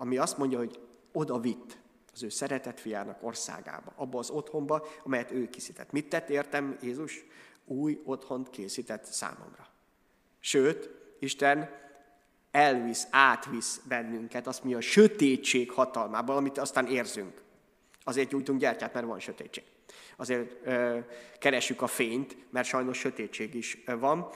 Ami 0.00 0.18
azt 0.18 0.38
mondja, 0.38 0.58
hogy 0.58 0.80
oda 1.12 1.38
vitt 1.38 1.78
az 2.12 2.22
ő 2.22 2.28
szeretett 2.28 2.80
fiának 2.80 3.22
országába, 3.22 3.92
abba 3.96 4.18
az 4.18 4.30
otthonba, 4.30 4.86
amelyet 5.04 5.30
ő 5.30 5.48
készített. 5.48 5.92
Mit 5.92 6.08
tett 6.08 6.28
értem 6.28 6.76
Jézus? 6.82 7.24
Új 7.64 8.00
otthont 8.04 8.50
készített 8.50 9.04
számomra. 9.04 9.68
Sőt, 10.40 10.90
Isten 11.18 11.70
elvisz, 12.50 13.06
átvisz 13.10 13.80
bennünket, 13.88 14.46
azt 14.46 14.64
mi 14.64 14.74
a 14.74 14.80
sötétség 14.80 15.70
hatalmából, 15.70 16.36
amit 16.36 16.58
aztán 16.58 16.86
érzünk. 16.86 17.42
Azért 18.04 18.28
gyújtunk 18.28 18.60
gyertyát, 18.60 18.94
mert 18.94 19.06
van 19.06 19.20
sötétség. 19.20 19.64
Azért 20.16 20.66
ö, 20.66 20.98
keresjük 21.38 21.82
a 21.82 21.86
fényt, 21.86 22.36
mert 22.50 22.68
sajnos 22.68 22.98
sötétség 22.98 23.54
is 23.54 23.84
van. 23.86 24.28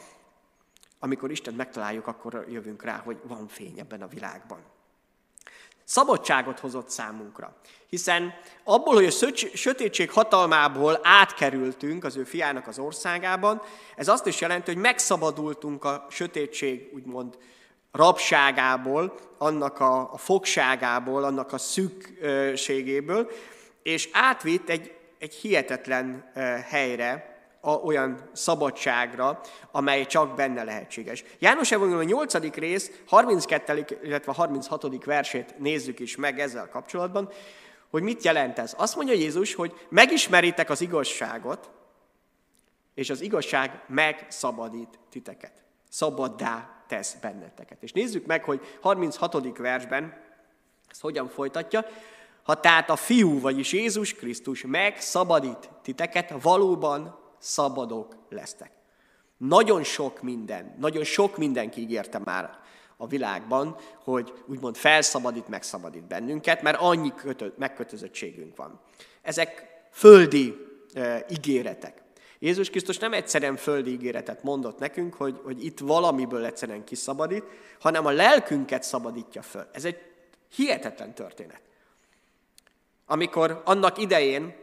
Amikor 0.99 1.31
Isten 1.31 1.55
megtaláljuk, 1.55 2.07
akkor 2.07 2.47
jövünk 2.49 2.83
rá, 2.83 2.97
hogy 2.97 3.21
van 3.23 3.49
fény 3.49 3.79
ebben 3.79 4.03
a 4.03 4.07
világban. 4.07 4.72
Szabadságot 5.85 6.59
hozott 6.61 6.91
számunkra. 6.91 7.57
Hiszen 7.89 8.35
abból, 8.65 8.95
hogy 8.95 9.07
a 9.07 9.35
sötétség 9.55 10.11
hatalmából 10.11 11.01
átkerültünk 11.03 12.05
az 12.05 12.17
ő 12.17 12.25
fiának 12.25 12.67
az 12.67 12.79
országában, 12.79 13.63
ez 13.97 14.09
azt 14.09 14.27
is 14.27 14.41
jelenti, 14.41 14.73
hogy 14.73 14.81
megszabadultunk 14.81 15.85
a 15.85 16.07
sötétség, 16.11 16.91
úgymond, 16.95 17.39
rabságából, 17.93 19.15
annak 19.39 19.81
a, 19.81 20.13
a 20.13 20.17
fogságából, 20.17 21.25
annak 21.25 21.53
a 21.53 21.59
szűkségéből, 21.59 23.31
és 23.83 24.09
átvitt 24.13 24.69
egy, 24.69 24.95
egy 25.19 25.35
hihetetlen 25.35 26.31
helyre, 26.69 27.32
a, 27.65 27.71
olyan 27.71 28.31
szabadságra, 28.33 29.41
amely 29.71 30.07
csak 30.07 30.35
benne 30.35 30.65
lehetséges. 30.65 31.25
János 31.39 31.73
Evangélium 31.73 32.07
8. 32.07 32.55
rész, 32.55 32.91
32. 33.07 33.99
illetve 34.03 34.33
36. 34.33 35.05
versét 35.05 35.59
nézzük 35.59 35.99
is 35.99 36.17
meg 36.17 36.41
ezzel 36.41 36.69
kapcsolatban, 36.69 37.31
hogy 37.91 38.03
mit 38.03 38.25
jelent 38.25 38.59
ez. 38.59 38.75
Azt 38.77 38.97
mondja 38.97 39.15
Jézus, 39.15 39.55
hogy 39.55 39.87
megismeritek 39.89 40.71
az 40.71 40.81
igazságot, 40.81 41.71
és 42.95 43.11
az 43.11 43.21
igazság 43.21 43.83
megszabadít 43.87 44.99
titeket. 45.11 45.63
Szabaddá 45.91 46.85
tesz 46.89 47.17
benneteket. 47.21 47.83
És 47.83 47.93
nézzük 47.93 48.27
meg, 48.27 48.45
hogy 48.45 48.61
36. 48.81 49.59
versben 49.59 50.23
ezt 50.91 51.01
hogyan 51.01 51.29
folytatja. 51.29 51.85
Ha 52.43 52.61
tehát 52.61 52.91
a 52.91 52.97
fiú, 52.97 53.41
vagyis 53.41 53.73
Jézus 53.73 54.15
Krisztus 54.15 54.65
megszabadít 54.67 55.71
titeket, 55.83 56.35
valóban 56.43 57.22
szabadok 57.43 58.17
lesztek. 58.29 58.71
Nagyon 59.37 59.83
sok 59.83 60.23
minden, 60.23 60.75
nagyon 60.79 61.05
sok 61.05 61.37
mindenki 61.37 61.81
ígérte 61.81 62.19
már 62.19 62.59
a 62.97 63.07
világban, 63.07 63.77
hogy 64.05 64.33
úgymond 64.47 64.77
felszabadít, 64.77 65.49
megszabadít 65.49 66.07
bennünket, 66.07 66.63
mert 66.63 66.81
annyi 66.81 67.15
kötö- 67.15 67.59
megkötözöttségünk 67.59 68.57
van. 68.57 68.81
Ezek 69.23 69.67
földi 69.91 70.57
e, 70.95 71.27
ígéretek. 71.31 72.03
Jézus 72.39 72.71
Krisztus 72.71 72.99
nem 72.99 73.13
egyszerűen 73.13 73.57
földi 73.57 73.91
ígéretet 73.91 74.43
mondott 74.43 74.79
nekünk, 74.79 75.15
hogy, 75.15 75.41
hogy 75.45 75.65
itt 75.65 75.79
valamiből 75.79 76.45
egyszerűen 76.45 76.85
kiszabadít, 76.85 77.45
hanem 77.81 78.07
a 78.07 78.11
lelkünket 78.11 78.83
szabadítja 78.83 79.43
föl. 79.43 79.67
Ez 79.73 79.85
egy 79.85 79.97
hihetetlen 80.55 81.15
történet. 81.15 81.61
Amikor 83.07 83.63
annak 83.65 83.99
idején 83.99 84.55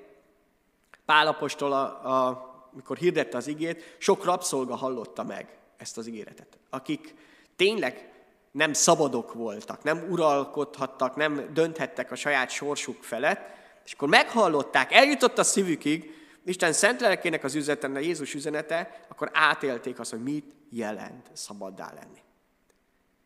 Pálapostól 1.06 1.72
a, 1.72 1.84
a 2.28 2.49
mikor 2.72 2.98
hirdette 2.98 3.38
az 3.38 3.48
igét, 3.48 3.96
sok 3.98 4.24
rabszolga 4.24 4.76
hallotta 4.76 5.24
meg 5.24 5.58
ezt 5.78 5.98
az 5.98 6.08
ígéretet, 6.08 6.58
akik 6.70 7.16
tényleg 7.56 8.12
nem 8.52 8.74
szabadok 8.74 9.34
voltak, 9.34 9.84
nem 9.84 10.06
uralkodhattak, 10.10 11.16
nem 11.16 11.50
dönthettek 11.54 12.12
a 12.12 12.16
saját 12.16 12.50
sorsuk 12.50 13.04
felett, 13.04 13.58
és 13.86 13.94
akkor 13.94 14.08
meghallották, 14.08 14.92
eljutott 14.92 15.38
a 15.38 15.44
szívükig, 15.44 16.18
Isten 16.46 16.74
szent 16.74 17.02
lelkének 17.02 17.44
az 17.44 17.56
üzenete, 17.56 18.00
Jézus 18.00 18.34
üzenete, 18.34 19.06
akkor 19.08 19.30
átélték 19.34 20.00
azt, 20.00 20.12
hogy 20.12 20.24
mit 20.24 20.56
jelent 20.70 21.30
szabaddá 21.34 21.94
lenni. 21.94 22.22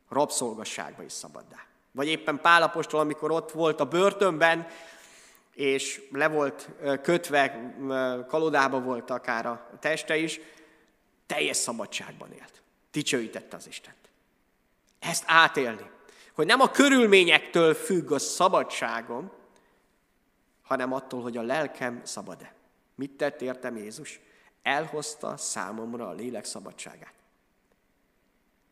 Rabszolgasságba 0.10 1.04
is 1.04 1.12
szabaddá. 1.12 1.66
Vagy 1.92 2.08
éppen 2.08 2.42
Pálapostól, 2.42 3.00
amikor 3.00 3.32
ott 3.32 3.52
volt 3.52 3.80
a 3.80 3.86
börtönben, 3.86 4.68
és 5.54 6.02
le 6.12 6.28
volt 6.28 6.70
kötve, 7.02 7.74
kalodába 8.28 8.82
volt 8.82 9.10
akár 9.10 9.46
a 9.46 9.70
teste 9.80 10.18
is, 10.18 10.40
teljes 11.26 11.58
szabadságban 11.58 12.32
élt. 12.32 12.62
Dicsőítette 12.92 13.56
az 13.56 13.68
Istent. 13.68 14.10
Ezt 15.00 15.24
átélni. 15.28 15.90
Hogy 16.34 16.46
nem 16.46 16.60
a 16.60 16.72
körülményektől 16.72 17.74
függ 17.74 18.12
a 18.12 18.20
szabadságom, 18.20 19.32
hanem 20.62 20.94
attól, 20.94 21.22
hogy 21.22 21.38
a 21.38 21.42
lelkem 21.42 22.02
szabad-e. 22.04 22.54
Mit 22.96 23.12
tett 23.12 23.42
értem 23.42 23.78
Jézus? 23.78 24.20
Elhozta 24.62 25.38
számomra 25.38 26.08
a 26.08 26.14
lélek 26.14 26.46
szabadságát. 26.46 27.14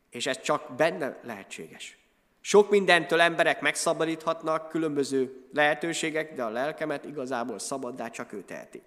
És 0.10 0.26
ez 0.26 0.42
csak 0.42 0.76
benne 0.76 1.20
lehetséges. 1.24 1.98
Sok 2.42 2.70
mindentől 2.70 3.22
emberek 3.22 3.62
megszabadíthatnak, 3.62 4.70
különböző 4.70 5.46
lehetőségek, 5.54 6.34
de 6.34 6.44
a 6.44 6.50
lelkemet 6.50 7.06
igazából 7.06 7.60
szabaddá 7.60 8.10
csak 8.10 8.34
ő 8.34 8.42
teheti. 8.42 8.82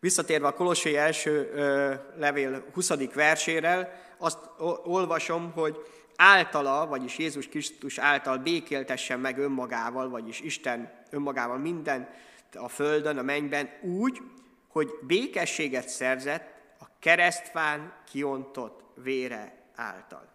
Visszatérve 0.00 0.46
a 0.46 0.54
Kolossai 0.54 0.96
első 0.96 1.50
ö, 1.54 1.94
levél 2.16 2.64
20. 2.72 2.90
versérel, 3.14 3.92
azt 4.18 4.38
olvasom, 4.84 5.52
hogy 5.52 5.76
általa, 6.16 6.86
vagyis 6.86 7.18
Jézus 7.18 7.48
Krisztus 7.48 7.98
által 7.98 8.38
békéltessen 8.38 9.20
meg 9.20 9.38
önmagával, 9.38 10.08
vagyis 10.08 10.40
Isten 10.40 10.92
önmagával 11.10 11.58
minden 11.58 12.08
a 12.54 12.68
földön, 12.68 13.18
a 13.18 13.22
mennyben 13.22 13.70
úgy, 13.80 14.20
hogy 14.68 14.90
békességet 15.06 15.88
szerzett 15.88 16.54
a 16.80 16.84
keresztfán 16.98 17.92
kiontott 18.10 18.80
vére 18.94 19.54
által. 19.74 20.28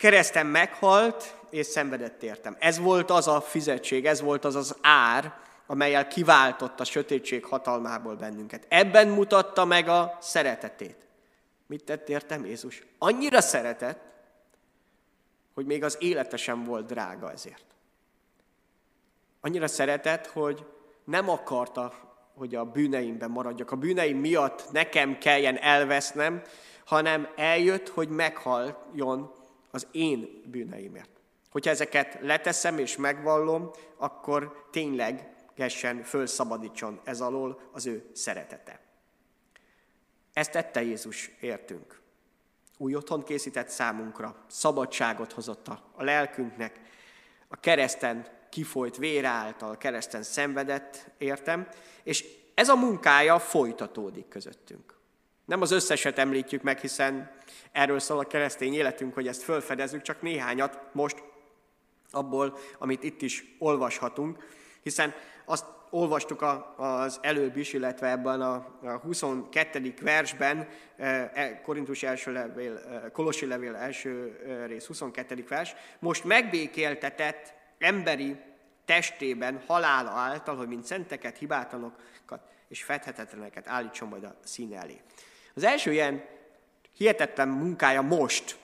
Kereszten 0.00 0.46
meghalt, 0.46 1.36
és 1.50 1.66
szenvedett 1.66 2.22
értem. 2.22 2.56
Ez 2.58 2.78
volt 2.78 3.10
az 3.10 3.28
a 3.28 3.40
fizetség, 3.40 4.06
ez 4.06 4.20
volt 4.20 4.44
az 4.44 4.54
az 4.54 4.76
ár, 4.80 5.34
amelyel 5.66 6.08
kiváltott 6.08 6.80
a 6.80 6.84
sötétség 6.84 7.44
hatalmából 7.44 8.14
bennünket. 8.14 8.66
Ebben 8.68 9.08
mutatta 9.08 9.64
meg 9.64 9.88
a 9.88 10.18
szeretetét. 10.20 11.06
Mit 11.66 11.84
tett 11.84 12.08
értem 12.08 12.44
Jézus? 12.44 12.82
Annyira 12.98 13.40
szeretett, 13.40 14.00
hogy 15.54 15.66
még 15.66 15.84
az 15.84 15.96
élete 15.98 16.36
sem 16.36 16.64
volt 16.64 16.86
drága 16.86 17.32
ezért. 17.32 17.64
Annyira 19.40 19.66
szeretett, 19.66 20.26
hogy 20.26 20.66
nem 21.04 21.28
akarta, 21.28 21.92
hogy 22.34 22.54
a 22.54 22.64
bűneimben 22.64 23.30
maradjak. 23.30 23.70
A 23.70 23.76
bűneim 23.76 24.18
miatt 24.18 24.72
nekem 24.72 25.18
kelljen 25.18 25.56
elvesznem, 25.56 26.42
hanem 26.84 27.28
eljött, 27.36 27.88
hogy 27.88 28.08
meghaljon 28.08 29.38
az 29.70 29.86
én 29.90 30.42
bűneimért. 30.46 31.10
Hogyha 31.50 31.70
ezeket 31.70 32.18
leteszem 32.20 32.78
és 32.78 32.96
megvallom, 32.96 33.70
akkor 33.96 34.66
ténylegesen 34.70 36.02
fölszabadítson 36.02 37.00
ez 37.04 37.20
alól 37.20 37.60
az 37.72 37.86
ő 37.86 38.10
szeretete. 38.12 38.80
Ezt 40.32 40.50
tette 40.50 40.82
Jézus 40.82 41.30
értünk. 41.40 42.00
Új 42.76 42.94
otthon 42.94 43.24
készített 43.24 43.68
számunkra, 43.68 44.44
szabadságot 44.46 45.32
hozott 45.32 45.68
a 45.68 45.92
lelkünknek, 45.96 46.80
a 47.48 47.56
kereszten 47.56 48.26
kifolyt 48.50 48.96
vére 48.96 49.28
által, 49.28 49.76
kereszten 49.76 50.22
szenvedett, 50.22 51.10
értem, 51.18 51.68
és 52.02 52.24
ez 52.54 52.68
a 52.68 52.76
munkája 52.76 53.38
folytatódik 53.38 54.28
közöttünk. 54.28 54.99
Nem 55.50 55.60
az 55.60 55.70
összeset 55.70 56.18
említjük 56.18 56.62
meg, 56.62 56.78
hiszen 56.78 57.30
erről 57.72 57.98
szól 57.98 58.18
a 58.18 58.24
keresztény 58.24 58.74
életünk, 58.74 59.14
hogy 59.14 59.26
ezt 59.26 59.42
felfedezzük, 59.42 60.02
csak 60.02 60.22
néhányat 60.22 60.78
most 60.92 61.22
abból, 62.10 62.58
amit 62.78 63.02
itt 63.02 63.22
is 63.22 63.56
olvashatunk, 63.58 64.38
hiszen 64.82 65.14
azt 65.44 65.64
olvastuk 65.90 66.44
az 66.76 67.18
előbb 67.22 67.56
is, 67.56 67.72
illetve 67.72 68.10
ebben 68.10 68.40
a 68.40 68.98
22. 69.02 69.94
versben, 70.00 70.68
e, 70.96 71.30
e, 71.34 71.60
Korintus 71.60 72.02
első 72.02 72.32
levél, 72.32 72.76
e, 72.76 73.10
Kolossi 73.10 73.46
levél 73.46 73.74
első 73.74 74.38
rész, 74.66 74.86
22. 74.86 75.44
vers, 75.48 75.74
most 75.98 76.24
megbékéltetett 76.24 77.54
emberi 77.78 78.36
testében 78.84 79.62
halála 79.66 80.10
által, 80.10 80.56
hogy 80.56 80.68
mint 80.68 80.84
szenteket, 80.84 81.38
hibátlanokat 81.38 82.40
és 82.68 82.82
fedhetetleneket 82.82 83.68
állítson 83.68 84.08
majd 84.08 84.24
a 84.24 84.34
színe 84.44 84.78
elé. 84.78 85.00
Az 85.54 85.64
első 85.64 85.92
ilyen 85.92 86.24
hihetetlen 86.96 87.48
munkája 87.48 88.02
most 88.02 88.58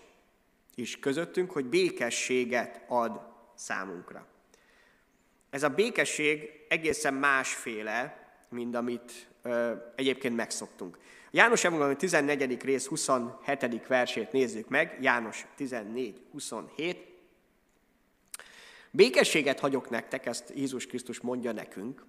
is 0.75 0.99
közöttünk, 0.99 1.51
hogy 1.51 1.65
békességet 1.65 2.81
ad 2.89 3.21
számunkra. 3.55 4.27
Ez 5.51 5.63
a 5.63 5.69
békesség 5.69 6.51
egészen 6.69 7.15
másféle, 7.15 8.27
mint 8.49 8.75
amit 8.75 9.29
ö, 9.43 9.73
egyébként 9.95 10.37
megszoktunk. 10.37 10.99
János 11.31 11.65
Evangélium 11.65 11.97
14. 11.97 12.63
rész 12.63 12.87
27. 12.87 13.87
versét 13.87 14.33
nézzük 14.33 14.69
meg, 14.69 14.99
János 15.01 15.47
14, 15.57 16.23
27. 16.33 17.15
Békességet 18.91 19.61
hagyok 19.61 19.91
nektek, 19.91 20.27
ezt 20.27 20.53
Jézus 20.55 20.87
Krisztus 20.87 21.21
mondja 21.21 21.53
nekünk, 21.53 22.05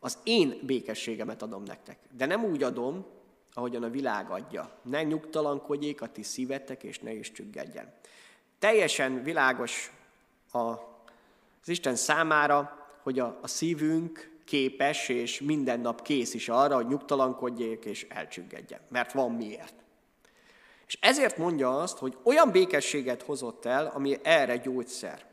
az 0.00 0.18
én 0.24 0.60
békességemet 0.62 1.42
adom 1.42 1.62
nektek. 1.62 1.98
De 2.10 2.26
nem 2.26 2.44
úgy 2.44 2.62
adom, 2.62 3.06
ahogyan 3.54 3.82
a 3.82 3.90
világ 3.90 4.30
adja. 4.30 4.70
Ne 4.82 5.02
nyugtalankodjék 5.02 6.00
a 6.00 6.06
ti 6.06 6.22
szívetek, 6.22 6.82
és 6.82 6.98
ne 6.98 7.12
is 7.12 7.32
csüggedjen. 7.32 7.92
Teljesen 8.58 9.22
világos 9.22 9.92
a, 10.52 10.58
az 10.58 11.68
Isten 11.68 11.96
számára, 11.96 12.86
hogy 13.02 13.18
a, 13.18 13.38
a 13.42 13.46
szívünk 13.46 14.30
képes, 14.44 15.08
és 15.08 15.40
minden 15.40 15.80
nap 15.80 16.02
kész 16.02 16.34
is 16.34 16.48
arra, 16.48 16.74
hogy 16.74 16.86
nyugtalankodjék 16.86 17.84
és 17.84 18.06
elcsüggedjen. 18.08 18.80
Mert 18.88 19.12
van 19.12 19.32
miért. 19.32 19.74
És 20.86 20.98
ezért 21.00 21.36
mondja 21.36 21.78
azt, 21.78 21.98
hogy 21.98 22.16
olyan 22.22 22.50
békességet 22.50 23.22
hozott 23.22 23.64
el, 23.64 23.86
ami 23.94 24.18
erre 24.22 24.56
gyógyszer. 24.56 25.31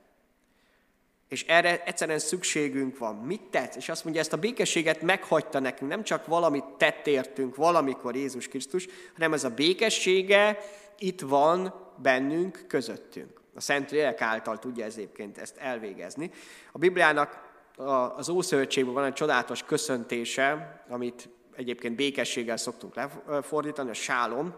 És 1.29 1.43
erre 1.43 1.83
egyszerűen 1.83 2.19
szükségünk 2.19 2.97
van. 2.97 3.15
Mit 3.15 3.41
tett? 3.41 3.75
És 3.75 3.89
azt 3.89 4.03
mondja, 4.03 4.21
ezt 4.21 4.33
a 4.33 4.37
békességet 4.37 5.01
meghagyta 5.01 5.59
nekünk. 5.59 5.89
Nem 5.91 6.03
csak 6.03 6.25
valamit 6.25 6.63
tett 6.63 7.07
értünk 7.07 7.55
valamikor 7.55 8.15
Jézus 8.15 8.47
Krisztus, 8.47 8.87
hanem 9.13 9.33
ez 9.33 9.43
a 9.43 9.49
békessége 9.49 10.57
itt 10.97 11.21
van 11.21 11.73
bennünk, 11.97 12.65
közöttünk. 12.67 13.41
A 13.55 13.61
Szent 13.61 13.91
Lélek 13.91 14.21
által 14.21 14.59
tudja 14.59 14.85
ezébként 14.85 15.37
ezt 15.37 15.57
elvégezni. 15.57 16.31
A 16.71 16.77
Bibliának 16.77 17.47
az 18.15 18.29
Ószövetségben 18.29 18.93
van 18.93 19.05
egy 19.05 19.13
csodálatos 19.13 19.63
köszöntése, 19.63 20.81
amit 20.89 21.29
egyébként 21.55 21.95
békességgel 21.95 22.57
szoktunk 22.57 22.95
lefordítani, 23.27 23.89
a 23.89 23.93
sálom. 23.93 24.55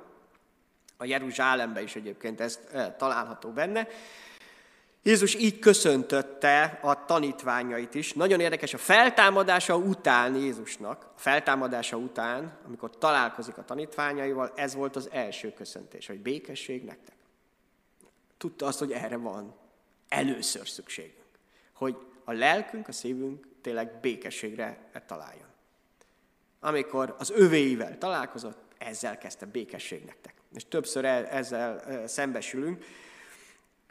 A 0.97 1.05
Jeruzsálemben 1.05 1.83
is 1.83 1.95
egyébként 1.95 2.41
ez 2.41 2.59
eh, 2.73 2.93
található 2.97 3.49
benne. 3.49 3.87
Jézus 5.03 5.35
így 5.35 5.59
köszöntötte 5.59 6.79
a 6.81 7.05
tanítványait 7.05 7.93
is. 7.93 8.13
Nagyon 8.13 8.39
érdekes, 8.39 8.73
a 8.73 8.77
feltámadása 8.77 9.77
után 9.77 10.35
Jézusnak, 10.35 11.03
a 11.03 11.19
feltámadása 11.19 11.97
után, 11.97 12.57
amikor 12.65 12.97
találkozik 12.97 13.57
a 13.57 13.65
tanítványaival, 13.65 14.51
ez 14.55 14.75
volt 14.75 14.95
az 14.95 15.09
első 15.11 15.53
köszöntés, 15.53 16.07
hogy 16.07 16.19
békesség 16.19 16.83
nektek. 16.83 17.15
Tudta 18.37 18.65
azt, 18.65 18.79
hogy 18.79 18.91
erre 18.91 19.17
van 19.17 19.55
először 20.09 20.67
szükségünk. 20.67 21.25
Hogy 21.73 21.97
a 22.23 22.31
lelkünk, 22.31 22.87
a 22.87 22.91
szívünk 22.91 23.47
tényleg 23.61 23.99
békességre 24.01 24.89
találjon. 25.07 25.47
Amikor 26.59 27.15
az 27.19 27.29
övéivel 27.29 27.97
találkozott, 27.97 28.59
ezzel 28.77 29.17
kezdte 29.17 29.45
békesség 29.45 30.03
nektek. 30.05 30.33
És 30.53 30.65
többször 30.67 31.05
e- 31.05 31.27
ezzel 31.31 32.07
szembesülünk, 32.07 32.85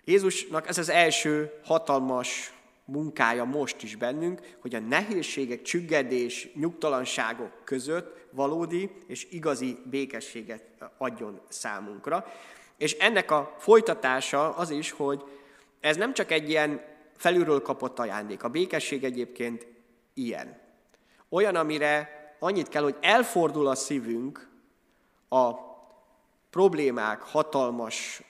Jézusnak 0.05 0.69
ez 0.69 0.79
az 0.79 0.89
első 0.89 1.61
hatalmas 1.65 2.53
munkája 2.85 3.45
most 3.45 3.83
is 3.83 3.97
bennünk, 3.97 4.41
hogy 4.61 4.75
a 4.75 4.81
nehézségek, 4.81 5.63
csüggedés, 5.63 6.49
nyugtalanságok 6.55 7.65
között 7.65 8.27
valódi 8.31 8.91
és 9.07 9.27
igazi 9.31 9.77
békességet 9.85 10.63
adjon 10.99 11.41
számunkra. 11.49 12.27
És 12.77 12.93
ennek 12.93 13.31
a 13.31 13.55
folytatása 13.59 14.55
az 14.55 14.71
is, 14.71 14.91
hogy 14.91 15.23
ez 15.81 15.97
nem 15.97 16.15
csak 16.15 16.31
egy 16.31 16.49
ilyen 16.49 16.81
felülről 17.17 17.63
kapott 17.63 17.99
ajándék. 17.99 18.43
A 18.43 18.49
békesség 18.49 19.05
egyébként 19.05 19.67
ilyen. 20.15 20.61
Olyan, 21.29 21.57
amire 21.57 22.09
annyit 22.39 22.69
kell, 22.69 22.83
hogy 22.83 22.97
elfordul 23.01 23.67
a 23.67 23.75
szívünk 23.75 24.49
a 25.29 25.70
problémák 26.51 27.23
hatalmas 27.23 28.23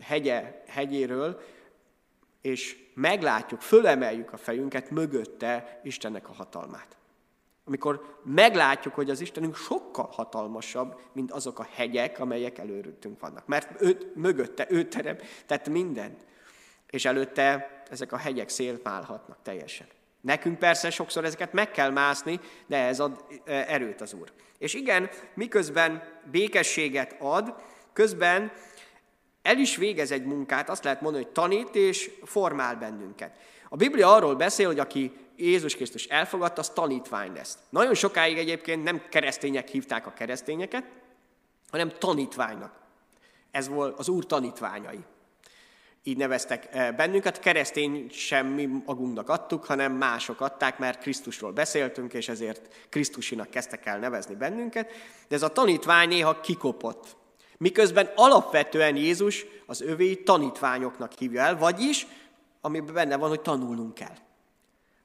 hegye, 0.00 0.62
hegyéről, 0.66 1.40
és 2.40 2.76
meglátjuk, 2.94 3.60
fölemeljük 3.60 4.32
a 4.32 4.36
fejünket 4.36 4.90
mögötte 4.90 5.80
Istennek 5.82 6.28
a 6.28 6.32
hatalmát. 6.32 6.96
Amikor 7.64 8.20
meglátjuk, 8.24 8.94
hogy 8.94 9.10
az 9.10 9.20
Istenünk 9.20 9.56
sokkal 9.56 10.08
hatalmasabb, 10.12 11.00
mint 11.12 11.30
azok 11.30 11.58
a 11.58 11.66
hegyek, 11.70 12.18
amelyek 12.18 12.58
előrültünk 12.58 13.20
vannak. 13.20 13.46
Mert 13.46 13.82
ő, 13.82 14.12
mögötte 14.14 14.66
ő 14.70 14.88
terem, 14.88 15.16
tehát 15.46 15.68
mindent. 15.68 16.26
És 16.86 17.04
előtte 17.04 17.70
ezek 17.90 18.12
a 18.12 18.16
hegyek 18.16 18.48
szélmálhatnak 18.48 19.38
teljesen. 19.42 19.86
Nekünk 20.28 20.58
persze 20.58 20.90
sokszor 20.90 21.24
ezeket 21.24 21.52
meg 21.52 21.70
kell 21.70 21.90
mászni, 21.90 22.40
de 22.66 22.76
ez 22.76 23.00
ad 23.00 23.24
e, 23.44 23.64
erőt 23.68 24.00
az 24.00 24.12
Úr. 24.12 24.32
És 24.58 24.74
igen, 24.74 25.10
miközben 25.34 26.02
békességet 26.30 27.16
ad, 27.18 27.54
közben 27.92 28.52
el 29.42 29.58
is 29.58 29.76
végez 29.76 30.10
egy 30.10 30.24
munkát, 30.24 30.68
azt 30.68 30.84
lehet 30.84 31.00
mondani, 31.00 31.24
hogy 31.24 31.32
tanít 31.32 31.74
és 31.74 32.10
formál 32.24 32.76
bennünket. 32.76 33.36
A 33.68 33.76
Biblia 33.76 34.14
arról 34.14 34.34
beszél, 34.34 34.66
hogy 34.66 34.78
aki 34.78 35.12
Jézus 35.36 35.74
Krisztus 35.74 36.04
elfogadta, 36.04 36.60
az 36.60 36.68
tanítvány 36.68 37.32
lesz. 37.32 37.58
Nagyon 37.68 37.94
sokáig 37.94 38.38
egyébként 38.38 38.82
nem 38.82 39.02
keresztények 39.08 39.68
hívták 39.68 40.06
a 40.06 40.12
keresztényeket, 40.12 40.84
hanem 41.70 41.92
tanítványnak. 41.98 42.72
Ez 43.50 43.68
volt 43.68 43.98
az 43.98 44.08
Úr 44.08 44.26
tanítványai. 44.26 45.04
Így 46.02 46.16
neveztek 46.16 46.68
eh, 46.70 46.92
bennünket. 46.92 47.40
Keresztény 47.40 48.10
semmi 48.10 48.66
magunknak 48.66 49.28
adtuk, 49.28 49.64
hanem 49.64 49.92
mások 49.92 50.40
adták, 50.40 50.78
mert 50.78 51.00
Krisztusról 51.00 51.52
beszéltünk, 51.52 52.12
és 52.12 52.28
ezért 52.28 52.74
Krisztusinak 52.88 53.50
kezdtek 53.50 53.86
el 53.86 53.98
nevezni 53.98 54.34
bennünket. 54.34 54.90
De 55.28 55.34
ez 55.34 55.42
a 55.42 55.48
tanítvány 55.48 56.08
néha 56.08 56.40
kikopott. 56.40 57.16
Miközben 57.58 58.10
alapvetően 58.14 58.96
Jézus 58.96 59.46
az 59.66 59.80
övé 59.80 60.14
tanítványoknak 60.14 61.12
hívja 61.12 61.42
el, 61.42 61.58
vagyis, 61.58 62.06
amiben 62.60 62.94
benne 62.94 63.16
van, 63.16 63.28
hogy 63.28 63.40
tanulnunk 63.40 63.94
kell. 63.94 64.16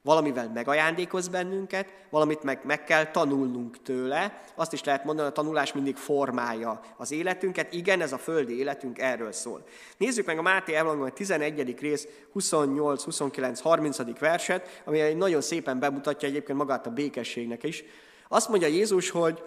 Valamivel 0.04 0.50
megajándékoz 0.54 1.28
bennünket, 1.28 1.86
valamit 2.10 2.42
meg, 2.42 2.60
meg 2.64 2.84
kell 2.84 3.10
tanulnunk 3.10 3.82
tőle. 3.82 4.42
Azt 4.54 4.72
is 4.72 4.84
lehet 4.84 5.04
mondani, 5.04 5.28
a 5.28 5.32
tanulás 5.32 5.72
mindig 5.72 5.96
formálja 5.96 6.80
az 6.96 7.12
életünket. 7.12 7.72
Igen, 7.72 8.00
ez 8.00 8.12
a 8.12 8.18
földi 8.18 8.58
életünk 8.58 8.98
erről 8.98 9.32
szól. 9.32 9.64
Nézzük 9.96 10.26
meg 10.26 10.38
a 10.38 10.42
Máté 10.42 10.74
Evangélium 10.74 11.14
11. 11.14 11.78
rész 11.80 12.08
28, 12.32 13.04
29, 13.04 13.60
30. 13.60 14.18
verset, 14.18 14.82
ami 14.84 15.00
nagyon 15.00 15.40
szépen 15.40 15.78
bemutatja 15.78 16.28
egyébként 16.28 16.58
magát 16.58 16.86
a 16.86 16.90
békességnek 16.90 17.62
is. 17.62 17.84
Azt 18.28 18.48
mondja 18.48 18.68
Jézus, 18.68 19.10
hogy 19.10 19.42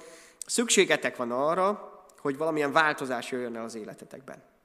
szükségetek 0.45 1.15
van 1.15 1.31
arra, 1.31 1.91
hogy 2.21 2.37
valamilyen 2.37 2.71
változás 2.71 3.31
jöjjön 3.31 3.55
el 3.55 3.63
az 3.63 3.75
életetekben. 3.75 4.56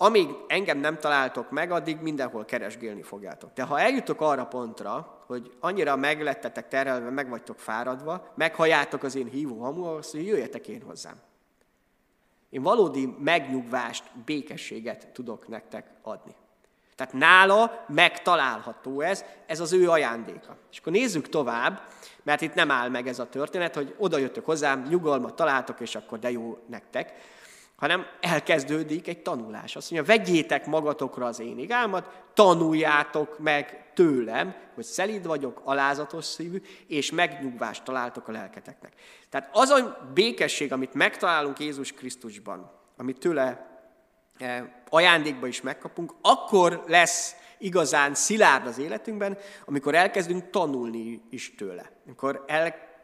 Amíg 0.00 0.28
engem 0.46 0.78
nem 0.78 0.98
találtok 0.98 1.50
meg, 1.50 1.70
addig 1.70 2.00
mindenhol 2.00 2.44
keresgélni 2.44 3.02
fogjátok. 3.02 3.52
De 3.52 3.62
ha 3.62 3.80
eljutok 3.80 4.20
arra 4.20 4.46
pontra, 4.46 5.22
hogy 5.26 5.52
annyira 5.60 5.96
meglettetek 5.96 6.68
terelve, 6.68 7.10
meg 7.10 7.28
vagytok 7.28 7.58
fáradva, 7.58 8.32
meghalljátok 8.34 9.02
az 9.02 9.14
én 9.14 9.26
hívó 9.26 9.60
hamulat, 9.60 10.10
hogy 10.10 10.26
jöjjetek 10.26 10.68
én 10.68 10.82
hozzám. 10.82 11.20
Én 12.50 12.62
valódi 12.62 13.16
megnyugvást, 13.18 14.04
békességet 14.24 15.08
tudok 15.12 15.48
nektek 15.48 15.86
adni. 16.02 16.34
Tehát 16.96 17.12
nála 17.12 17.84
megtalálható 17.88 19.00
ez, 19.00 19.24
ez 19.46 19.60
az 19.60 19.72
ő 19.72 19.90
ajándéka. 19.90 20.56
És 20.72 20.78
akkor 20.78 20.92
nézzük 20.92 21.28
tovább, 21.28 21.80
mert 22.22 22.40
itt 22.40 22.54
nem 22.54 22.70
áll 22.70 22.88
meg 22.88 23.06
ez 23.06 23.18
a 23.18 23.28
történet, 23.28 23.74
hogy 23.74 23.94
oda 23.98 24.18
jöttök 24.18 24.44
hozzám, 24.44 24.82
nyugalmat 24.88 25.36
találtok, 25.36 25.80
és 25.80 25.94
akkor 25.94 26.18
de 26.18 26.30
jó 26.30 26.58
nektek, 26.66 27.12
hanem 27.78 28.06
elkezdődik 28.20 29.08
egy 29.08 29.22
tanulás. 29.22 29.76
Azt 29.76 29.90
mondja, 29.90 30.16
vegyétek 30.16 30.66
magatokra 30.66 31.26
az 31.26 31.40
én 31.40 31.58
igámat, 31.58 32.22
tanuljátok 32.34 33.38
meg 33.38 33.90
tőlem, 33.94 34.54
hogy 34.74 34.84
szelíd 34.84 35.26
vagyok, 35.26 35.60
alázatos 35.64 36.24
szívű, 36.24 36.62
és 36.86 37.10
megnyugvást 37.10 37.84
találtok 37.84 38.28
a 38.28 38.32
lelketeknek. 38.32 38.92
Tehát 39.28 39.48
az 39.52 39.70
a 39.70 40.10
békesség, 40.14 40.72
amit 40.72 40.94
megtalálunk 40.94 41.58
Jézus 41.58 41.92
Krisztusban, 41.92 42.70
amit 42.96 43.18
tőle 43.18 43.66
eh, 44.38 44.62
ajándékba 44.88 45.46
is 45.46 45.60
megkapunk, 45.60 46.14
akkor 46.22 46.84
lesz 46.86 47.34
igazán 47.58 48.14
szilárd 48.14 48.66
az 48.66 48.78
életünkben, 48.78 49.38
amikor 49.64 49.94
elkezdünk 49.94 50.50
tanulni 50.50 51.22
is 51.30 51.54
tőle. 51.54 51.90
Amikor 52.06 52.44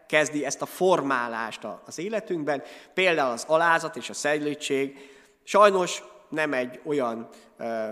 elkezdi 0.05 0.45
ezt 0.45 0.63
a 0.63 0.67
formálást 0.67 1.67
az 1.87 1.99
életünkben, 1.99 2.63
például 2.95 3.33
az 3.33 3.45
alázat 3.47 3.97
és 3.97 4.11
a 4.11 4.15
szeglétség. 4.15 5.11
Sajnos 5.43 6.03
nem 6.29 6.53
egy 6.53 6.81
olyan 6.85 7.29
ö, 7.57 7.89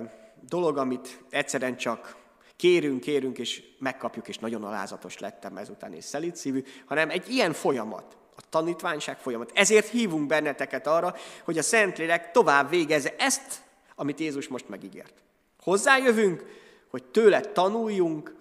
dolog, 0.48 0.76
amit 0.76 1.24
egyszerűen 1.30 1.76
csak 1.76 2.16
kérünk, 2.56 3.00
kérünk, 3.00 3.38
és 3.38 3.62
megkapjuk, 3.78 4.28
és 4.28 4.38
nagyon 4.38 4.64
alázatos 4.64 5.18
lettem 5.18 5.56
ezután, 5.56 5.92
és 5.92 6.04
szelítszívű, 6.04 6.62
hanem 6.86 7.10
egy 7.10 7.28
ilyen 7.28 7.52
folyamat, 7.52 8.16
a 8.36 8.42
tanítványság 8.48 9.18
folyamat. 9.18 9.50
Ezért 9.54 9.88
hívunk 9.88 10.26
benneteket 10.26 10.86
arra, 10.86 11.14
hogy 11.44 11.58
a 11.58 11.62
Szentlélek 11.62 12.30
tovább 12.30 12.68
végezze 12.68 13.14
ezt, 13.18 13.62
amit 13.94 14.20
Jézus 14.20 14.48
most 14.48 14.68
megígért. 14.68 15.14
Hozzájövünk, 15.62 16.44
hogy 16.90 17.04
tőle 17.04 17.40
tanuljunk, 17.40 18.34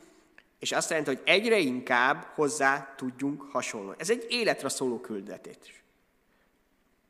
és 0.62 0.72
azt 0.72 0.90
jelenti, 0.90 1.10
hogy 1.10 1.22
egyre 1.26 1.58
inkább 1.58 2.24
hozzá 2.24 2.94
tudjunk 2.96 3.42
hasonlulni. 3.42 3.96
Ez 4.00 4.10
egy 4.10 4.26
életre 4.30 4.70
szóló 4.70 5.00
küldetét. 5.00 5.82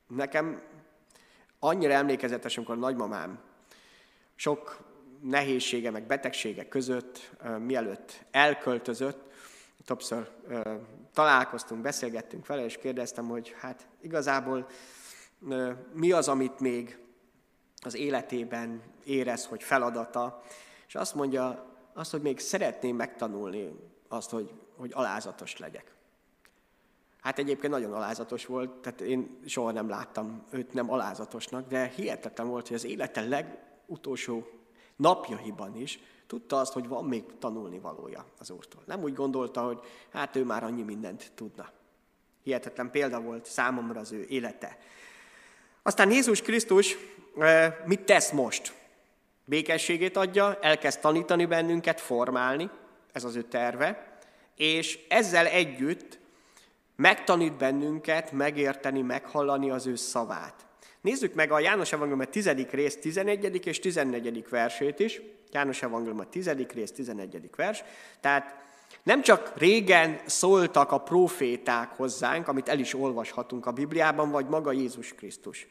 Nekem 0.08 0.62
annyira 1.60 1.94
emlékezetes, 1.94 2.58
amikor 2.58 2.76
a 2.76 2.80
nagymamám 2.80 3.40
sok 4.36 4.78
nehézsége, 5.22 5.92
meg 5.92 6.06
betegsége 6.06 6.68
között, 6.68 7.32
mielőtt 7.60 8.26
elköltözött, 8.32 9.32
többször 9.86 10.30
találkoztunk, 11.14 11.82
beszélgettünk 11.82 12.46
vele, 12.46 12.64
és 12.64 12.78
kérdeztem, 12.78 13.28
hogy 13.28 13.56
hát 13.60 13.88
igazából 14.02 14.68
mi 15.94 16.12
az, 16.12 16.28
amit 16.28 16.60
még 16.60 16.98
az 17.82 17.96
életében 17.96 18.82
érez, 19.04 19.46
hogy 19.46 19.64
feladata, 19.64 20.44
és 20.88 20.96
azt 20.96 21.16
mondja, 21.16 21.71
azt, 21.94 22.12
hogy 22.12 22.22
még 22.22 22.40
szeretném 22.40 22.96
megtanulni 22.96 23.72
azt, 24.08 24.30
hogy, 24.30 24.52
hogy 24.76 24.92
alázatos 24.94 25.58
legyek. 25.58 25.96
Hát 27.22 27.40
egyébként 27.40 27.74
nagyon 27.74 27.94
alázatos 27.94 28.46
volt, 28.46 28.70
tehát 28.70 29.02
én 29.02 29.40
soha 29.46 29.72
nem 29.72 29.90
láttam 29.90 30.44
őt 30.52 30.74
nem 30.74 30.92
alázatosnak, 30.92 31.68
de 31.68 31.88
hihetetlen 31.88 32.48
volt, 32.48 32.68
hogy 32.68 32.76
az 32.76 32.86
élete 32.86 33.22
legutolsó 33.22 34.48
napjaiban 34.96 35.76
is 35.76 36.00
tudta 36.28 36.60
azt, 36.60 36.74
hogy 36.74 36.88
van 36.88 37.06
még 37.06 37.24
tanulni 37.40 37.80
valója 37.80 38.26
az 38.40 38.50
Úrtól. 38.50 38.82
Nem 38.86 39.04
úgy 39.04 39.14
gondolta, 39.14 39.62
hogy 39.62 39.80
hát 40.10 40.36
ő 40.36 40.44
már 40.44 40.64
annyi 40.64 40.82
mindent 40.82 41.32
tudna. 41.36 41.70
Hihetetlen 42.44 42.92
példa 42.92 43.22
volt 43.22 43.46
számomra 43.46 44.00
az 44.00 44.12
ő 44.12 44.26
élete. 44.30 44.78
Aztán 45.82 46.12
Jézus 46.12 46.42
Krisztus 46.42 46.98
eh, 47.38 47.76
mit 47.86 48.06
tesz 48.06 48.32
most? 48.32 48.81
Békességét 49.46 50.18
adja, 50.18 50.58
elkezd 50.62 51.00
tanítani 51.00 51.46
bennünket, 51.46 52.02
formálni, 52.02 52.70
ez 53.12 53.24
az 53.24 53.36
ő 53.36 53.42
terve, 53.42 54.20
és 54.56 55.00
ezzel 55.10 55.46
együtt 55.46 56.20
megtanít 56.96 57.58
bennünket 57.58 58.32
megérteni, 58.32 59.02
meghallani 59.02 59.70
az 59.70 59.88
ő 59.88 59.96
szavát. 59.96 60.66
Nézzük 61.02 61.34
meg 61.34 61.52
a 61.52 61.60
János 61.60 61.94
Evangélium 61.94 62.30
10. 62.30 62.50
rész 62.72 63.00
11. 63.00 63.66
és 63.66 63.80
14. 63.80 64.46
versét 64.50 65.00
is. 65.00 65.22
János 65.52 65.82
Evangélium 65.82 66.30
10. 66.30 66.50
rész 66.74 66.92
11. 66.92 67.50
vers. 67.56 67.84
Tehát 68.20 68.56
nem 69.04 69.22
csak 69.22 69.54
régen 69.58 70.20
szóltak 70.26 70.92
a 70.92 70.98
proféták 70.98 71.92
hozzánk, 71.92 72.48
amit 72.48 72.70
el 72.70 72.80
is 72.80 72.94
olvashatunk 72.94 73.66
a 73.66 73.72
Bibliában, 73.72 74.32
vagy 74.32 74.48
maga 74.48 74.72
Jézus 74.72 75.14
Krisztus, 75.14 75.68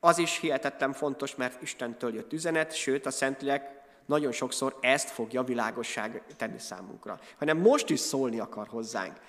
az 0.00 0.18
is 0.18 0.40
hihetetlen 0.40 0.92
fontos, 0.92 1.34
mert 1.34 1.62
Istentől 1.62 2.14
jött 2.14 2.32
üzenet, 2.32 2.74
sőt 2.74 3.06
a 3.06 3.10
Szentlélek 3.10 3.76
nagyon 4.06 4.32
sokszor 4.32 4.76
ezt 4.80 5.10
fogja 5.10 5.42
világosság 5.42 6.22
tenni 6.36 6.58
számunkra. 6.58 7.18
Hanem 7.38 7.58
most 7.58 7.90
is 7.90 8.00
szólni 8.00 8.38
akar 8.38 8.66
hozzánk. 8.66 9.20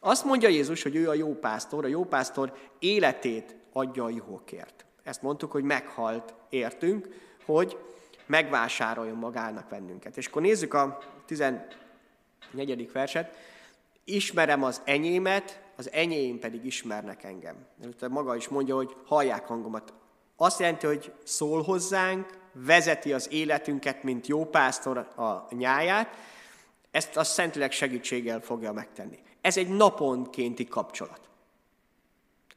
Azt 0.00 0.24
mondja 0.24 0.48
Jézus, 0.48 0.82
hogy 0.82 0.96
ő 0.96 1.08
a 1.08 1.14
jó 1.14 1.34
pásztor, 1.34 1.84
a 1.84 1.88
jó 1.88 2.04
pásztor 2.04 2.52
életét 2.78 3.56
adja 3.72 4.04
a 4.04 4.08
juhokért. 4.08 4.84
Ezt 5.02 5.22
mondtuk, 5.22 5.52
hogy 5.52 5.62
meghalt 5.62 6.34
értünk, 6.48 7.08
hogy 7.44 7.78
megvásároljon 8.26 9.16
magának 9.16 9.68
bennünket. 9.68 10.16
És 10.16 10.26
akkor 10.26 10.42
nézzük 10.42 10.74
a 10.74 10.98
14. 11.26 12.92
verset. 12.92 13.36
Ismerem 14.04 14.62
az 14.62 14.80
enyémet, 14.84 15.60
az 15.76 15.92
enyém 15.92 16.38
pedig 16.38 16.64
ismernek 16.64 17.24
engem. 17.24 17.56
Maga 18.08 18.36
is 18.36 18.48
mondja, 18.48 18.74
hogy 18.74 18.96
hallják 19.04 19.46
hangomat. 19.46 19.92
Azt 20.40 20.58
jelenti, 20.58 20.86
hogy 20.86 21.12
szól 21.24 21.62
hozzánk, 21.62 22.38
vezeti 22.52 23.12
az 23.12 23.28
életünket, 23.32 24.02
mint 24.02 24.26
jó 24.26 24.44
pásztor 24.44 24.98
a 24.98 25.46
nyáját, 25.50 26.08
ezt 26.90 27.16
a 27.16 27.24
Szentileg 27.24 27.72
segítséggel 27.72 28.40
fogja 28.40 28.72
megtenni. 28.72 29.18
Ez 29.40 29.56
egy 29.56 29.68
naponkénti 29.68 30.64
kapcsolat. 30.64 31.20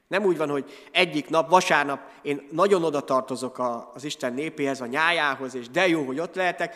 Nem 0.07 0.25
úgy 0.25 0.37
van, 0.37 0.49
hogy 0.49 0.87
egyik 0.91 1.29
nap, 1.29 1.49
vasárnap 1.49 1.99
én 2.21 2.47
nagyon 2.51 2.83
oda 2.83 3.01
tartozok 3.01 3.59
az 3.93 4.03
Isten 4.03 4.33
népéhez, 4.33 4.81
a 4.81 4.85
nyájához, 4.85 5.55
és 5.55 5.69
de 5.69 5.87
jó, 5.87 6.03
hogy 6.03 6.19
ott 6.19 6.35
lehetek, 6.35 6.75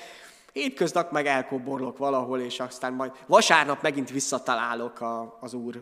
hétköznap 0.55 1.11
meg 1.11 1.25
elkoborlok 1.25 1.97
valahol, 1.97 2.39
és 2.39 2.59
aztán 2.59 2.93
majd 2.93 3.11
vasárnap 3.27 3.81
megint 3.81 4.09
visszatalálok 4.09 5.01
a, 5.01 5.37
az 5.41 5.53
Úr 5.53 5.81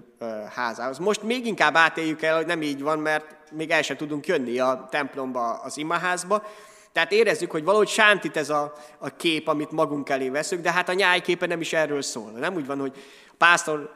házához. 0.56 0.98
Most 0.98 1.24
még 1.24 1.46
inkább 1.46 1.76
átéljük 1.76 2.22
el, 2.22 2.36
hogy 2.36 2.46
nem 2.46 2.62
így 2.62 2.82
van, 2.82 3.00
mert 3.00 3.52
még 3.52 3.70
el 3.70 3.82
sem 3.82 3.98
tudunk 3.98 4.28
jönni 4.28 4.60
a 4.60 4.88
templomba, 4.90 5.54
az 5.54 5.78
imaházba. 5.78 6.44
Tehát 6.92 7.12
érezzük, 7.12 7.52
hogy 7.52 7.64
valahogy 7.64 7.88
sántít 7.88 8.38
ez 8.38 8.50
a, 8.50 8.74
a 8.98 9.10
kép, 9.10 9.48
amit 9.48 9.72
magunk 9.72 10.10
elé 10.10 10.30
veszünk, 10.30 10.62
de 10.62 10.72
hát 10.72 10.90
a 10.90 10.94
nyájképe 10.94 11.46
nem 11.46 11.62
is 11.62 11.74
erről 11.74 12.02
szól. 12.02 12.32
Nem 12.32 12.56
úgy 12.56 12.66
van, 12.66 12.80
hogy 12.80 12.94
a 13.30 13.36
pásztor 13.38 13.94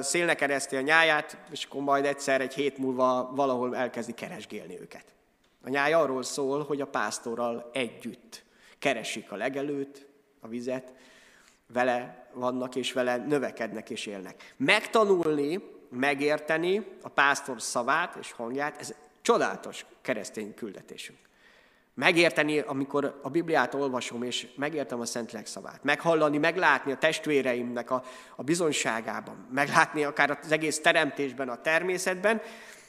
szélnek 0.00 0.40
ereszti 0.40 0.76
a 0.76 0.80
nyáját, 0.80 1.36
és 1.50 1.64
akkor 1.64 1.82
majd 1.82 2.04
egyszer 2.04 2.40
egy 2.40 2.54
hét 2.54 2.78
múlva 2.78 3.30
valahol 3.34 3.76
elkezdi 3.76 4.12
keresgélni 4.12 4.80
őket. 4.80 5.04
A 5.64 5.68
nyáj 5.68 5.92
arról 5.92 6.22
szól, 6.22 6.64
hogy 6.64 6.80
a 6.80 6.86
pásztorral 6.86 7.70
együtt 7.72 8.46
keresik 8.78 9.32
a 9.32 9.36
legelőt, 9.36 10.07
a 10.40 10.48
vizet, 10.48 10.92
vele 11.72 12.28
vannak, 12.32 12.74
és 12.74 12.92
vele 12.92 13.16
növekednek 13.16 13.90
és 13.90 14.06
élnek. 14.06 14.54
Megtanulni, 14.56 15.60
megérteni 15.90 16.86
a 17.02 17.08
pásztor 17.08 17.62
szavát 17.62 18.16
és 18.20 18.32
hangját, 18.32 18.80
ez 18.80 18.94
csodálatos 19.22 19.86
keresztény 20.02 20.54
küldetésünk. 20.54 21.18
Megérteni, 21.94 22.58
amikor 22.58 23.20
a 23.22 23.28
Bibliát 23.30 23.74
olvasom, 23.74 24.22
és 24.22 24.46
megértem 24.56 25.00
a 25.00 25.04
Szentlélek 25.04 25.46
szavát. 25.46 25.84
Meghallani, 25.84 26.38
meglátni 26.38 26.92
a 26.92 26.96
testvéreimnek 26.96 27.90
a, 27.90 28.02
a 28.36 28.42
bizonyságában. 28.42 29.46
Meglátni 29.52 30.04
akár 30.04 30.38
az 30.42 30.52
egész 30.52 30.80
teremtésben, 30.80 31.48
a 31.48 31.60
természetben, 31.60 32.40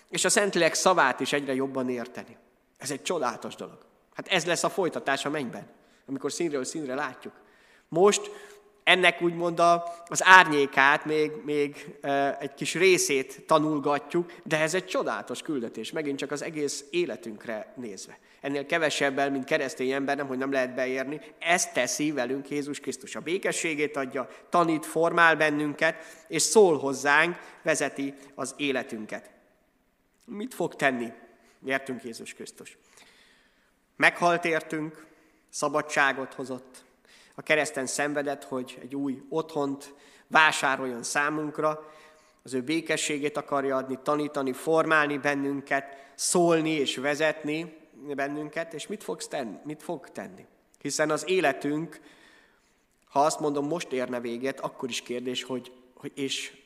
és 0.10 0.26
a 0.26 0.30
Szentlélek 0.30 0.74
szavát 0.74 1.20
is 1.20 1.34
egyre 1.34 1.54
jobban 1.54 1.90
érteni. 1.90 2.38
Ez 2.78 2.92
egy 2.92 3.02
csodálatos 3.02 3.56
dolog. 3.56 3.78
Hát 4.14 4.28
ez 4.28 4.46
lesz 4.46 4.64
a 4.64 4.70
folytatás 4.70 5.26
a 5.26 5.30
mennyben, 5.30 5.68
amikor 6.10 6.32
színről 6.32 6.64
színre 6.64 6.96
látjuk. 6.96 7.34
Most 7.88 8.32
ennek 8.84 9.22
úgymond 9.22 9.62
az 10.08 10.24
árnyékát, 10.24 11.06
még, 11.06 11.32
még 11.44 11.96
egy 12.40 12.54
kis 12.54 12.74
részét 12.74 13.44
tanulgatjuk, 13.48 14.34
de 14.44 14.60
ez 14.60 14.74
egy 14.74 14.86
csodálatos 14.86 15.42
küldetés, 15.42 15.92
megint 15.92 16.18
csak 16.18 16.32
az 16.32 16.42
egész 16.42 16.86
életünkre 16.90 17.74
nézve. 17.76 18.20
Ennél 18.42 18.66
kevesebbel, 18.66 19.32
mint 19.32 19.46
keresztény 19.46 19.92
ember, 19.92 20.16
nem, 20.16 20.28
hogy 20.28 20.38
nem 20.38 20.52
lehet 20.52 20.76
beérni, 20.76 21.22
ezt 21.40 21.74
teszi 21.74 22.12
velünk 22.12 22.50
Jézus 22.50 22.80
Krisztus. 22.80 23.16
A 23.16 23.20
békességét 23.20 23.98
adja, 23.98 24.30
tanít, 24.50 24.86
formál 24.86 25.36
bennünket, 25.36 25.96
és 26.28 26.42
szól 26.42 26.78
hozzánk, 26.78 27.38
vezeti 27.64 28.14
az 28.36 28.54
életünket. 28.58 29.30
Mit 30.26 30.54
fog 30.54 30.76
tenni? 30.76 31.12
Értünk 31.66 32.04
Jézus 32.04 32.34
Krisztus. 32.34 32.78
Meghalt 33.96 34.46
értünk, 34.46 35.08
szabadságot 35.50 36.34
hozott, 36.34 36.84
a 37.36 37.42
kereszten 37.42 37.86
szenvedett, 37.86 38.44
hogy 38.44 38.78
egy 38.82 38.96
új 38.96 39.22
otthont 39.30 39.94
vásároljon 40.28 41.04
számunkra, 41.04 41.92
az 42.44 42.54
ő 42.54 42.62
békességét 42.62 43.38
akarja 43.38 43.76
adni, 43.76 44.00
tanítani, 44.04 44.54
formálni 44.54 45.18
bennünket, 45.18 46.12
szólni 46.16 46.72
és 46.72 46.96
vezetni 46.96 47.78
bennünket, 48.16 48.74
és 48.74 48.88
mit, 48.88 49.04
fogsz 49.04 49.28
tenni? 49.28 49.58
mit 49.64 49.84
fog 49.84 50.10
tenni? 50.10 50.46
Hiszen 50.82 51.10
az 51.10 51.30
életünk, 51.30 52.00
ha 53.10 53.20
azt 53.20 53.40
mondom, 53.40 53.68
most 53.68 53.92
érne 53.92 54.20
véget, 54.20 54.60
akkor 54.60 54.90
is 54.90 55.02
kérdés, 55.02 55.44
hogy, 55.44 55.72
hogy 55.96 56.12
és 56.16 56.58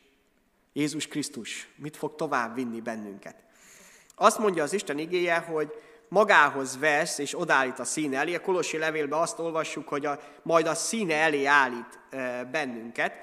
Jézus 0.74 1.08
Krisztus 1.08 1.68
mit 1.76 1.98
fog 1.98 2.16
tovább 2.16 2.56
vinni 2.56 2.82
bennünket. 2.82 3.36
Azt 4.16 4.38
mondja 4.38 4.64
az 4.64 4.74
Isten 4.74 4.98
igéje, 4.98 5.38
hogy 5.38 5.74
magához 6.14 6.80
vesz 6.80 7.18
és 7.18 7.40
odállít 7.40 7.80
a 7.80 7.84
színe 7.84 8.18
elé. 8.18 8.36
A 8.36 8.42
Kolossi 8.42 8.78
levélben 8.78 9.20
azt 9.20 9.40
olvassuk, 9.40 9.88
hogy 9.88 10.06
a, 10.06 10.20
majd 10.42 10.68
a 10.68 10.74
színe 10.74 11.16
elé 11.16 11.46
állít 11.46 12.00
e, 12.10 12.44
bennünket. 12.44 13.14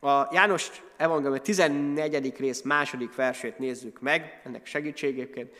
A 0.00 0.28
János 0.30 0.70
Evangélium 0.96 1.42
14. 1.42 2.38
rész 2.38 2.62
második 2.62 3.14
versét 3.14 3.58
nézzük 3.58 4.00
meg, 4.00 4.40
ennek 4.44 4.66
segítségéként. 4.66 5.52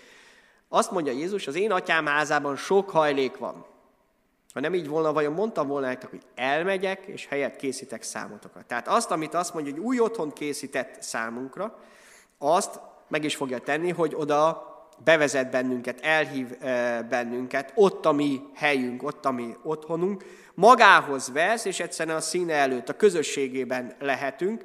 Azt 0.69 0.91
mondja 0.91 1.13
Jézus, 1.13 1.47
az 1.47 1.55
én 1.55 1.73
atyám 1.73 2.07
házában 2.07 2.57
sok 2.57 2.91
hajlék 2.91 3.37
van. 3.37 3.67
Ha 4.53 4.61
nem 4.61 4.75
így 4.75 4.89
volna, 4.89 5.13
vajon 5.13 5.33
mondtam 5.33 5.69
volna 5.69 5.87
nektek, 5.87 6.11
hogy 6.11 6.23
elmegyek, 6.35 7.07
és 7.07 7.27
helyet 7.27 7.57
készítek 7.57 8.03
számotokra. 8.03 8.63
Tehát 8.67 8.89
azt, 8.89 9.11
amit 9.11 9.35
azt 9.35 9.55
mondja, 9.55 9.73
hogy 9.73 9.83
új 9.83 10.01
otthon 10.01 10.33
készített 10.33 11.03
számunkra, 11.03 11.79
azt 12.39 12.81
meg 13.09 13.25
is 13.25 13.37
fogja 13.37 13.59
tenni, 13.59 13.91
hogy 13.91 14.15
oda 14.15 14.72
bevezet 15.05 15.51
bennünket, 15.51 16.01
elhív 16.01 16.59
bennünket, 17.09 17.73
ott 17.75 18.07
a 18.07 18.13
mi 18.13 18.41
helyünk, 18.55 19.03
ott 19.03 19.25
a 19.25 19.31
mi 19.31 19.57
otthonunk, 19.63 20.25
magához 20.55 21.33
vesz, 21.33 21.65
és 21.65 21.81
egyszerűen 21.81 22.17
a 22.17 22.21
színe 22.21 22.55
előtt, 22.55 22.89
a 22.89 22.97
közösségében 22.97 23.97
lehetünk. 23.99 24.65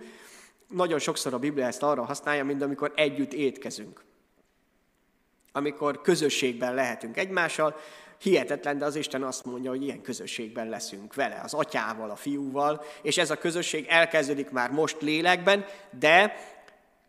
Nagyon 0.67 0.99
sokszor 0.99 1.33
a 1.33 1.39
Biblia 1.39 1.65
ezt 1.65 1.83
arra 1.83 2.03
használja, 2.03 2.45
mint 2.45 2.61
amikor 2.61 2.91
együtt 2.95 3.33
étkezünk. 3.33 4.03
Amikor 5.51 6.01
közösségben 6.01 6.73
lehetünk 6.73 7.17
egymással, 7.17 7.75
hihetetlen, 8.21 8.77
de 8.77 8.85
az 8.85 8.95
Isten 8.95 9.23
azt 9.23 9.45
mondja, 9.45 9.69
hogy 9.69 9.83
ilyen 9.83 10.01
közösségben 10.01 10.69
leszünk 10.69 11.15
vele, 11.15 11.41
az 11.43 11.53
atyával, 11.53 12.09
a 12.09 12.15
fiúval, 12.15 12.83
és 13.01 13.17
ez 13.17 13.31
a 13.31 13.37
közösség 13.37 13.85
elkezdődik 13.89 14.49
már 14.49 14.71
most 14.71 15.01
lélekben, 15.01 15.65
de 15.99 16.35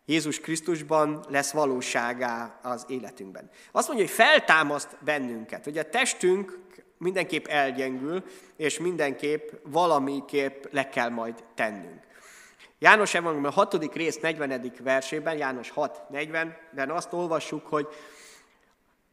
Jézus 0.09 0.39
Krisztusban 0.39 1.25
lesz 1.27 1.51
valóságá 1.51 2.59
az 2.63 2.85
életünkben. 2.87 3.49
Azt 3.71 3.87
mondja, 3.87 4.05
hogy 4.05 4.15
feltámaszt 4.15 4.97
bennünket. 5.03 5.65
Ugye 5.65 5.81
a 5.81 5.89
testünk 5.89 6.59
mindenképp 6.97 7.45
elgyengül, 7.45 8.23
és 8.55 8.79
mindenképp 8.79 9.51
valamiképp 9.63 10.63
le 10.71 10.89
kell 10.89 11.09
majd 11.09 11.43
tennünk. 11.55 12.03
János 12.79 13.13
Evangélium 13.13 13.45
a 13.45 13.51
6. 13.51 13.93
rész 13.93 14.19
40. 14.19 14.71
versében, 14.83 15.37
János 15.37 15.71
6.40-ben 15.75 16.89
azt 16.89 17.13
olvassuk, 17.13 17.67
hogy 17.67 17.87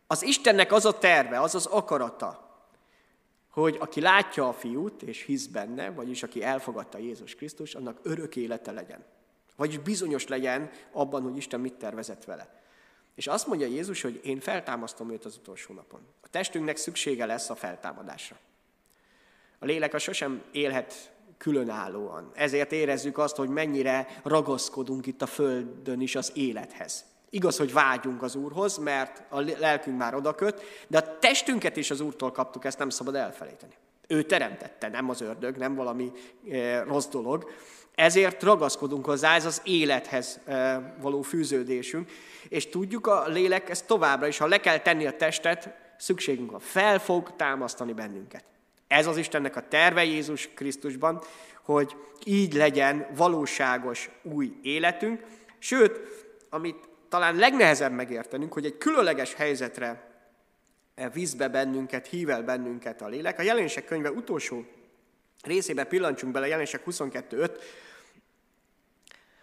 az 0.06 0.22
Istennek 0.22 0.72
az 0.72 0.84
a 0.84 0.98
terve, 0.98 1.40
az 1.40 1.54
az 1.54 1.66
akarata, 1.66 2.60
hogy 3.50 3.76
aki 3.80 4.00
látja 4.00 4.48
a 4.48 4.52
fiút 4.52 5.02
és 5.02 5.22
hisz 5.22 5.46
benne, 5.46 5.90
vagyis 5.90 6.22
aki 6.22 6.42
elfogadta 6.42 6.98
Jézus 6.98 7.34
Krisztus, 7.34 7.74
annak 7.74 7.98
örök 8.02 8.36
élete 8.36 8.72
legyen. 8.72 9.04
Vagyis 9.56 9.78
bizonyos 9.78 10.26
legyen 10.26 10.70
abban, 10.92 11.22
hogy 11.22 11.36
Isten 11.36 11.60
mit 11.60 11.74
tervezett 11.74 12.24
vele. 12.24 12.62
És 13.14 13.26
azt 13.26 13.46
mondja 13.46 13.66
Jézus, 13.66 14.02
hogy 14.02 14.20
én 14.24 14.40
feltámasztom 14.40 15.10
őt 15.10 15.24
az 15.24 15.36
utolsó 15.36 15.74
napon. 15.74 16.00
A 16.22 16.28
testünknek 16.28 16.76
szüksége 16.76 17.26
lesz 17.26 17.50
a 17.50 17.54
feltámadásra. 17.54 18.36
A 19.58 19.64
lélek 19.64 19.94
a 19.94 19.98
sosem 19.98 20.42
élhet 20.52 21.12
különállóan. 21.38 22.30
Ezért 22.34 22.72
érezzük 22.72 23.18
azt, 23.18 23.36
hogy 23.36 23.48
mennyire 23.48 24.20
ragaszkodunk 24.22 25.06
itt 25.06 25.22
a 25.22 25.26
Földön 25.26 26.00
is 26.00 26.14
az 26.14 26.32
élethez. 26.34 27.04
Igaz, 27.30 27.56
hogy 27.56 27.72
vágyunk 27.72 28.22
az 28.22 28.34
Úrhoz, 28.34 28.76
mert 28.76 29.22
a 29.28 29.40
lelkünk 29.40 29.98
már 29.98 30.14
odaköt, 30.14 30.62
de 30.88 30.98
a 30.98 31.18
testünket 31.18 31.76
is 31.76 31.90
az 31.90 32.00
Úrtól 32.00 32.32
kaptuk, 32.32 32.64
ezt 32.64 32.78
nem 32.78 32.90
szabad 32.90 33.14
elfelejteni. 33.14 33.74
Ő 34.06 34.22
teremtette, 34.22 34.88
nem 34.88 35.10
az 35.10 35.20
ördög, 35.20 35.56
nem 35.56 35.74
valami 35.74 36.12
e, 36.50 36.82
rossz 36.82 37.06
dolog. 37.06 37.50
Ezért 37.96 38.42
ragaszkodunk 38.42 39.04
hozzá, 39.04 39.34
ez 39.34 39.44
az 39.44 39.60
élethez 39.64 40.40
való 41.00 41.22
fűződésünk, 41.22 42.10
és 42.48 42.68
tudjuk 42.68 43.06
a 43.06 43.26
lélek 43.26 43.70
ezt 43.70 43.86
továbbra 43.86 44.26
is, 44.26 44.38
ha 44.38 44.46
le 44.46 44.60
kell 44.60 44.78
tenni 44.78 45.06
a 45.06 45.16
testet, 45.16 45.74
szükségünk 45.98 46.50
van, 46.50 46.60
fel 46.60 46.98
fog 46.98 47.36
támasztani 47.36 47.92
bennünket. 47.92 48.44
Ez 48.86 49.06
az 49.06 49.16
Istennek 49.16 49.56
a 49.56 49.68
terve 49.68 50.04
Jézus 50.04 50.48
Krisztusban, 50.54 51.22
hogy 51.62 51.96
így 52.24 52.54
legyen 52.54 53.06
valóságos 53.14 54.10
új 54.22 54.52
életünk, 54.62 55.22
sőt, 55.58 56.00
amit 56.50 56.88
talán 57.08 57.36
legnehezebb 57.36 57.92
megértenünk, 57.92 58.52
hogy 58.52 58.64
egy 58.64 58.78
különleges 58.78 59.34
helyzetre 59.34 60.10
vízbe 61.12 61.48
bennünket, 61.48 62.06
hível 62.06 62.42
bennünket 62.42 63.02
a 63.02 63.08
lélek. 63.08 63.38
A 63.38 63.42
jelenések 63.42 63.84
könyve 63.84 64.10
utolsó 64.10 64.64
részébe 65.42 65.84
pillancsunk 65.84 66.32
bele, 66.32 66.46
jelenések 66.46 66.82
22.5, 66.86 67.50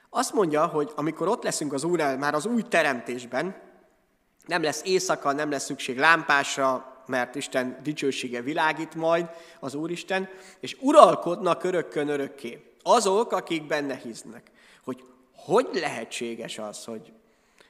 azt 0.09 0.33
mondja, 0.33 0.65
hogy 0.65 0.91
amikor 0.95 1.27
ott 1.27 1.43
leszünk 1.43 1.73
az 1.73 1.83
Úrnál, 1.83 2.17
már 2.17 2.33
az 2.33 2.45
új 2.45 2.61
teremtésben, 2.61 3.55
nem 4.45 4.63
lesz 4.63 4.81
éjszaka, 4.85 5.31
nem 5.31 5.49
lesz 5.49 5.63
szükség 5.63 5.97
lámpásra, 5.97 7.03
mert 7.05 7.35
Isten 7.35 7.79
dicsősége 7.83 8.41
világít 8.41 8.95
majd 8.95 9.29
az 9.59 9.73
Úristen, 9.73 10.29
és 10.59 10.77
uralkodnak 10.79 11.63
örökkön 11.63 12.07
örökké. 12.07 12.73
Azok, 12.81 13.31
akik 13.31 13.67
benne 13.67 13.95
hisznek. 13.95 14.51
Hogy 14.83 15.03
hogy 15.35 15.67
lehetséges 15.73 16.57
az, 16.57 16.85
hogy 16.85 17.13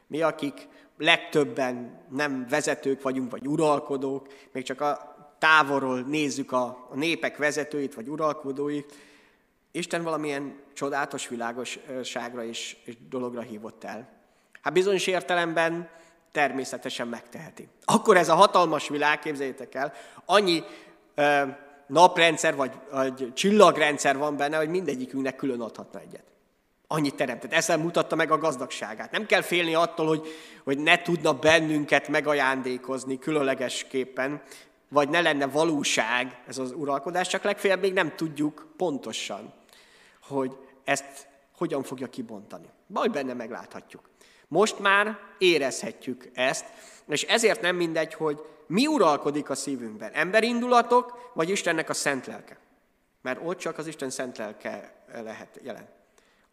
mi, 0.08 0.22
akik 0.22 0.68
legtöbben 0.98 2.06
nem 2.10 2.46
vezetők 2.50 3.02
vagyunk, 3.02 3.32
vagy 3.32 3.48
uralkodók, 3.48 4.28
még 4.52 4.64
csak 4.64 4.82
a 4.82 5.13
távolról 5.44 6.00
nézzük 6.00 6.52
a, 6.52 6.88
népek 6.94 7.38
vezetőit, 7.38 7.94
vagy 7.94 8.08
uralkodóit, 8.08 8.94
Isten 9.72 10.04
valamilyen 10.04 10.60
csodálatos 10.74 11.28
világosságra 11.28 12.44
és, 12.44 12.76
és 12.84 12.96
dologra 13.10 13.42
hívott 13.42 13.84
el. 13.84 14.10
Hát 14.62 14.74
bizonyos 14.74 15.08
értelemben 15.08 15.90
természetesen 16.32 17.08
megteheti. 17.08 17.68
Akkor 17.86 18.18
ez 18.18 18.30
a 18.30 18.36
hatalmas 18.36 18.88
világ, 18.88 19.20
képzeljétek 19.20 19.76
el, 19.76 19.94
annyi 20.26 20.64
ö, 21.16 21.42
naprendszer 21.88 22.56
vagy, 22.56 22.72
vagy 22.92 23.34
csillagrendszer 23.34 24.18
van 24.18 24.38
benne, 24.38 24.58
hogy 24.58 24.70
mindegyikünknek 24.70 25.36
külön 25.36 25.62
adhatna 25.62 26.00
egyet. 26.00 26.26
Annyit 26.88 27.16
teremtett. 27.16 27.54
Ezzel 27.54 27.78
mutatta 27.78 28.16
meg 28.16 28.32
a 28.32 28.38
gazdagságát. 28.38 29.12
Nem 29.12 29.26
kell 29.26 29.42
félni 29.42 29.74
attól, 29.74 30.08
hogy, 30.08 30.28
hogy 30.64 30.78
ne 30.78 31.02
tudna 31.02 31.34
bennünket 31.34 32.08
megajándékozni 32.08 33.20
különlegesképpen, 33.20 34.42
vagy 34.94 35.10
ne 35.10 35.22
lenne 35.22 35.46
valóság 35.48 36.42
ez 36.48 36.58
az 36.58 36.72
uralkodás, 36.72 37.28
csak 37.28 37.44
legfeljebb 37.44 37.82
még 37.82 37.94
nem 37.94 38.16
tudjuk 38.16 38.74
pontosan 38.78 39.54
hogy 40.28 40.58
ezt 40.84 41.28
hogyan 41.58 41.84
fogja 41.84 42.08
kibontani. 42.08 42.70
Majd 42.88 43.12
benne 43.12 43.34
megláthatjuk. 43.34 44.10
Most 44.48 44.80
már 44.80 45.20
érezhetjük 45.38 46.30
ezt, 46.34 46.66
és 47.08 47.24
ezért 47.24 47.62
nem 47.62 47.76
mindegy, 47.76 48.14
hogy 48.14 48.46
mi 48.68 48.88
uralkodik 48.88 49.50
a 49.50 49.56
szívünkben. 49.56 50.12
Emberindulatok, 50.12 51.32
vagy 51.34 51.50
Istennek 51.50 51.90
a 51.90 51.94
szent 51.94 52.26
lelke. 52.26 52.58
Mert 53.22 53.40
ott 53.44 53.58
csak 53.58 53.78
az 53.78 53.88
Isten 53.88 54.10
szent 54.10 54.38
lelke 54.38 55.04
lehet 55.14 55.60
jelen. 55.64 55.90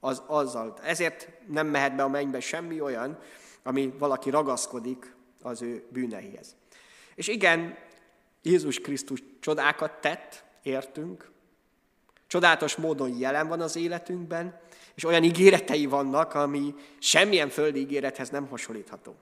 Az, 0.00 0.22
azzal. 0.26 0.78
Ezért 0.82 1.28
nem 1.46 1.66
mehet 1.66 1.96
be 1.96 2.02
a 2.02 2.08
mennybe 2.08 2.40
semmi 2.40 2.80
olyan, 2.80 3.18
ami 3.62 3.94
valaki 3.98 4.30
ragaszkodik 4.30 5.14
az 5.42 5.62
ő 5.62 5.86
bűneihez. 5.88 6.56
És 7.14 7.28
igen, 7.28 7.78
Jézus 8.42 8.80
Krisztus 8.80 9.22
csodákat 9.40 9.92
tett, 10.00 10.44
értünk, 10.62 11.30
csodálatos 12.26 12.76
módon 12.76 13.18
jelen 13.18 13.48
van 13.48 13.60
az 13.60 13.76
életünkben, 13.76 14.60
és 14.94 15.04
olyan 15.04 15.22
ígéretei 15.22 15.86
vannak, 15.86 16.34
ami 16.34 16.74
semmilyen 16.98 17.48
földi 17.48 17.80
ígérethez 17.80 18.30
nem 18.30 18.48
hasonlítható. 18.48 19.14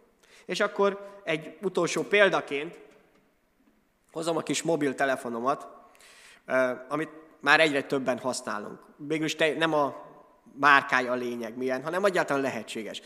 És 0.45 0.61
akkor 0.61 1.21
egy 1.25 1.57
utolsó 1.63 2.03
példaként 2.03 2.79
hozom 4.13 4.37
a 4.37 4.43
kis 4.43 4.63
mobiltelefonomat, 4.63 5.67
amit 6.89 7.11
már 7.41 7.61
egyre 7.61 7.83
többen 7.83 8.19
használunk. 8.19 8.81
Végülis 8.97 9.37
nem 9.37 9.73
a 9.73 10.07
márkája 10.53 11.13
a 11.13 11.15
lényeg 11.15 11.57
milyen, 11.57 11.83
hanem 11.83 12.05
egyáltalán 12.05 12.43
lehetséges 12.43 13.03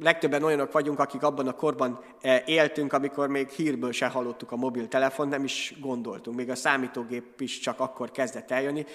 legtöbben 0.00 0.42
olyanok 0.42 0.72
vagyunk, 0.72 0.98
akik 0.98 1.22
abban 1.22 1.48
a 1.48 1.52
korban 1.52 2.00
eh, 2.20 2.42
éltünk, 2.46 2.92
amikor 2.92 3.28
még 3.28 3.48
hírből 3.48 3.92
se 3.92 4.06
hallottuk 4.06 4.52
a 4.52 4.56
mobiltelefon, 4.56 5.28
nem 5.28 5.44
is 5.44 5.74
gondoltunk. 5.80 6.36
Még 6.36 6.50
a 6.50 6.54
számítógép 6.54 7.40
is 7.40 7.58
csak 7.58 7.80
akkor 7.80 8.10
kezdett 8.10 8.50
eljönni. 8.50 8.86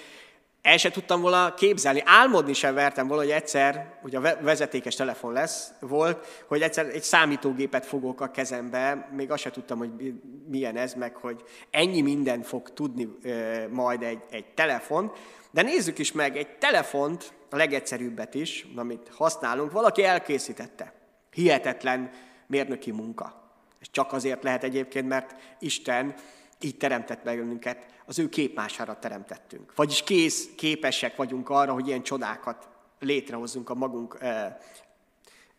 El 0.64 0.76
se 0.76 0.90
tudtam 0.90 1.20
volna 1.20 1.54
képzelni, 1.54 2.02
álmodni 2.04 2.52
sem 2.52 2.74
vertem 2.74 3.06
volna, 3.06 3.22
hogy 3.22 3.32
egyszer, 3.32 3.98
ugye 4.02 4.18
a 4.18 4.36
vezetékes 4.40 4.94
telefon 4.94 5.32
lesz, 5.32 5.72
volt, 5.80 6.44
hogy 6.46 6.62
egyszer 6.62 6.86
egy 6.86 7.02
számítógépet 7.02 7.86
fogok 7.86 8.20
a 8.20 8.30
kezembe, 8.30 9.08
még 9.16 9.30
azt 9.30 9.42
se 9.42 9.50
tudtam, 9.50 9.78
hogy 9.78 10.14
milyen 10.48 10.76
ez, 10.76 10.94
meg 10.94 11.16
hogy 11.16 11.42
ennyi 11.70 12.00
minden 12.00 12.42
fog 12.42 12.72
tudni 12.72 13.08
e, 13.22 13.68
majd 13.70 14.02
egy, 14.02 14.20
egy 14.30 14.44
telefon. 14.54 15.12
De 15.50 15.62
nézzük 15.62 15.98
is 15.98 16.12
meg, 16.12 16.36
egy 16.36 16.58
telefont, 16.58 17.32
a 17.54 17.56
legegyszerűbbet 17.56 18.34
is, 18.34 18.66
amit 18.76 19.10
használunk, 19.14 19.72
valaki 19.72 20.04
elkészítette. 20.04 20.92
Hihetetlen 21.30 22.10
mérnöki 22.46 22.90
munka. 22.90 23.52
És 23.80 23.90
csak 23.90 24.12
azért 24.12 24.42
lehet 24.42 24.64
egyébként, 24.64 25.08
mert 25.08 25.34
Isten 25.58 26.14
így 26.60 26.76
teremtett 26.76 27.24
meg 27.24 27.38
önünket, 27.38 27.86
az 28.06 28.18
ő 28.18 28.28
képmására 28.28 28.98
teremtettünk. 28.98 29.72
Vagyis 29.74 30.02
kész, 30.02 30.48
képesek 30.56 31.16
vagyunk 31.16 31.48
arra, 31.48 31.72
hogy 31.72 31.86
ilyen 31.86 32.02
csodákat 32.02 32.68
létrehozzunk 32.98 33.70
a 33.70 33.74
magunk 33.74 34.18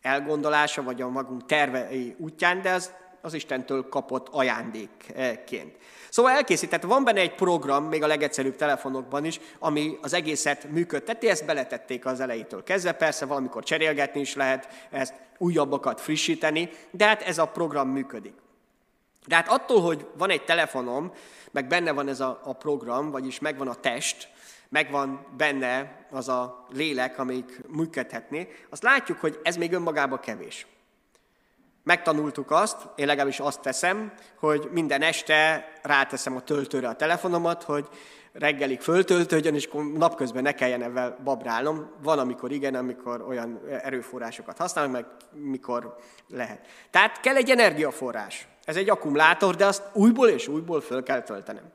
elgondolása, 0.01 0.83
vagy 0.83 1.01
a 1.01 1.09
magunk 1.09 1.45
tervei 1.45 2.15
útján, 2.17 2.61
de 2.61 2.71
az 2.71 2.91
az 3.25 3.33
Istentől 3.33 3.89
kapott 3.89 4.27
ajándékként. 4.31 5.75
Szóval 6.09 6.31
elkészített, 6.31 6.83
van 6.83 7.03
benne 7.03 7.19
egy 7.19 7.35
program, 7.35 7.85
még 7.85 8.03
a 8.03 8.07
legegyszerűbb 8.07 8.55
telefonokban 8.55 9.25
is, 9.25 9.39
ami 9.59 9.97
az 10.01 10.13
egészet 10.13 10.71
működteti, 10.71 11.29
ezt 11.29 11.45
beletették 11.45 12.05
az 12.05 12.19
elejétől 12.19 12.63
kezdve, 12.63 12.91
persze 12.91 13.25
valamikor 13.25 13.63
cserélgetni 13.63 14.19
is 14.19 14.35
lehet, 14.35 14.87
ezt 14.91 15.13
újabbakat 15.37 16.01
frissíteni, 16.01 16.69
de 16.91 17.05
hát 17.05 17.21
ez 17.21 17.37
a 17.37 17.45
program 17.45 17.89
működik. 17.89 18.33
De 19.27 19.35
hát 19.35 19.47
attól, 19.47 19.81
hogy 19.81 20.07
van 20.17 20.29
egy 20.29 20.43
telefonom, 20.43 21.11
meg 21.51 21.67
benne 21.67 21.91
van 21.91 22.07
ez 22.07 22.19
a, 22.19 22.41
a 22.43 22.53
program, 22.53 23.11
vagyis 23.11 23.39
megvan 23.39 23.67
a 23.67 23.75
test, 23.75 24.29
megvan 24.69 25.25
benne 25.37 26.05
az 26.11 26.29
a 26.29 26.65
lélek, 26.73 27.19
amelyik 27.19 27.61
működhetné, 27.67 28.47
azt 28.69 28.83
látjuk, 28.83 29.19
hogy 29.19 29.39
ez 29.43 29.57
még 29.57 29.73
önmagában 29.73 30.19
kevés. 30.19 30.67
Megtanultuk 31.85 32.51
azt, 32.51 32.77
én 32.95 33.05
legalábbis 33.05 33.39
azt 33.39 33.61
teszem, 33.61 34.13
hogy 34.39 34.69
minden 34.71 35.01
este 35.01 35.67
ráteszem 35.81 36.35
a 36.35 36.41
töltőre 36.41 36.87
a 36.87 36.95
telefonomat, 36.95 37.63
hogy 37.63 37.87
reggelig 38.33 38.81
föltöltődjön, 38.81 39.55
és 39.55 39.69
napközben 39.93 40.43
ne 40.43 40.51
kelljen 40.51 40.81
ebben 40.81 41.17
babrálnom. 41.23 41.91
Van, 42.03 42.19
amikor 42.19 42.51
igen, 42.51 42.75
amikor 42.75 43.21
olyan 43.21 43.59
erőforrásokat 43.83 44.57
használunk, 44.57 44.93
meg 44.93 45.05
mikor 45.31 45.95
lehet. 46.27 46.67
Tehát 46.91 47.19
kell 47.19 47.35
egy 47.35 47.49
energiaforrás. 47.49 48.47
Ez 48.63 48.75
egy 48.75 48.89
akkumulátor, 48.89 49.55
de 49.55 49.65
azt 49.65 49.83
újból 49.93 50.27
és 50.27 50.47
újból 50.47 50.81
föl 50.81 51.03
kell 51.03 51.21
töltenem. 51.21 51.71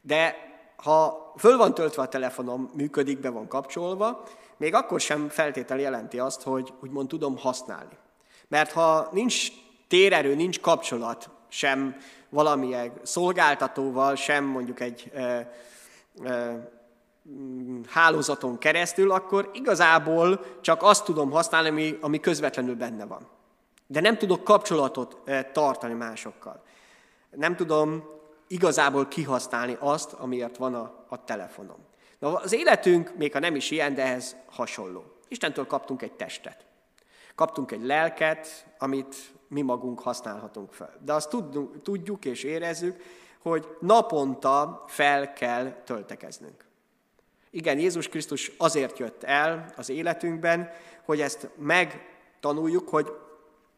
De 0.00 0.36
ha 0.76 1.32
föl 1.36 1.56
van 1.56 1.74
töltve 1.74 2.02
a 2.02 2.08
telefonom, 2.08 2.70
működik, 2.74 3.20
be 3.20 3.30
van 3.30 3.48
kapcsolva, 3.48 4.22
még 4.56 4.74
akkor 4.74 5.00
sem 5.00 5.28
feltétel 5.28 5.78
jelenti 5.78 6.18
azt, 6.18 6.42
hogy 6.42 6.72
úgymond 6.80 7.08
tudom 7.08 7.38
használni. 7.38 7.96
Mert 8.54 8.72
ha 8.72 9.08
nincs 9.12 9.48
térerő, 9.88 10.34
nincs 10.34 10.60
kapcsolat, 10.60 11.28
sem 11.48 11.96
valamilyen 12.28 12.92
szolgáltatóval, 13.02 14.14
sem 14.14 14.44
mondjuk 14.44 14.80
egy 14.80 15.10
e, 15.14 15.52
e, 16.24 16.70
hálózaton 17.88 18.58
keresztül, 18.58 19.10
akkor 19.10 19.50
igazából 19.52 20.44
csak 20.60 20.82
azt 20.82 21.04
tudom 21.04 21.30
használni, 21.30 21.68
ami, 21.68 21.98
ami 22.00 22.20
közvetlenül 22.20 22.74
benne 22.74 23.04
van. 23.04 23.28
De 23.86 24.00
nem 24.00 24.18
tudok 24.18 24.44
kapcsolatot 24.44 25.16
tartani 25.52 25.94
másokkal. 25.94 26.62
Nem 27.30 27.56
tudom 27.56 28.04
igazából 28.46 29.08
kihasználni 29.08 29.76
azt, 29.80 30.12
amiért 30.12 30.56
van 30.56 30.74
a, 30.74 31.04
a 31.08 31.24
telefonom. 31.24 31.78
Na, 32.18 32.34
az 32.34 32.52
életünk, 32.52 33.16
még 33.16 33.32
ha 33.32 33.38
nem 33.38 33.54
is 33.54 33.70
ilyen, 33.70 33.94
de 33.94 34.02
ehhez 34.02 34.36
hasonló. 34.46 35.04
Istentől 35.28 35.66
kaptunk 35.66 36.02
egy 36.02 36.12
testet. 36.12 36.64
Kaptunk 37.34 37.72
egy 37.72 37.84
lelket, 37.84 38.66
amit 38.78 39.16
mi 39.48 39.62
magunk 39.62 40.00
használhatunk 40.00 40.72
fel. 40.72 40.94
De 41.04 41.12
azt 41.12 41.36
tudjuk 41.82 42.24
és 42.24 42.42
érezzük, 42.42 43.02
hogy 43.38 43.66
naponta 43.80 44.84
fel 44.86 45.32
kell 45.32 45.82
töltekeznünk. 45.84 46.64
Igen, 47.50 47.78
Jézus 47.78 48.08
Krisztus 48.08 48.52
azért 48.56 48.98
jött 48.98 49.22
el 49.22 49.72
az 49.76 49.88
életünkben, 49.88 50.70
hogy 51.04 51.20
ezt 51.20 51.48
megtanuljuk, 51.56 52.88
hogy 52.88 53.12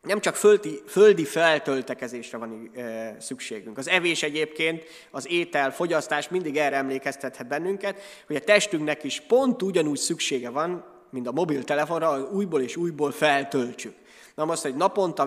nem 0.02 0.20
csak 0.20 0.34
földi, 0.34 0.82
földi 0.86 1.24
feltöltekezésre 1.24 2.38
van 2.38 2.70
e, 2.74 3.16
szükségünk. 3.20 3.78
Az 3.78 3.88
evés 3.88 4.22
egyébként, 4.22 4.84
az 5.10 5.30
étel, 5.30 5.72
fogyasztás 5.72 6.28
mindig 6.28 6.56
erre 6.56 6.76
emlékeztethet 6.76 7.46
bennünket, 7.46 8.00
hogy 8.26 8.36
a 8.36 8.40
testünknek 8.40 9.04
is 9.04 9.20
pont 9.20 9.62
ugyanúgy 9.62 9.98
szüksége 9.98 10.50
van, 10.50 10.95
mint 11.16 11.28
a 11.28 11.32
mobiltelefonra, 11.32 12.30
újból 12.30 12.60
és 12.62 12.76
újból 12.76 13.10
feltöltsük. 13.10 13.94
Na 14.34 14.44
most, 14.44 14.62
hogy 14.62 14.74
naponta, 14.74 15.26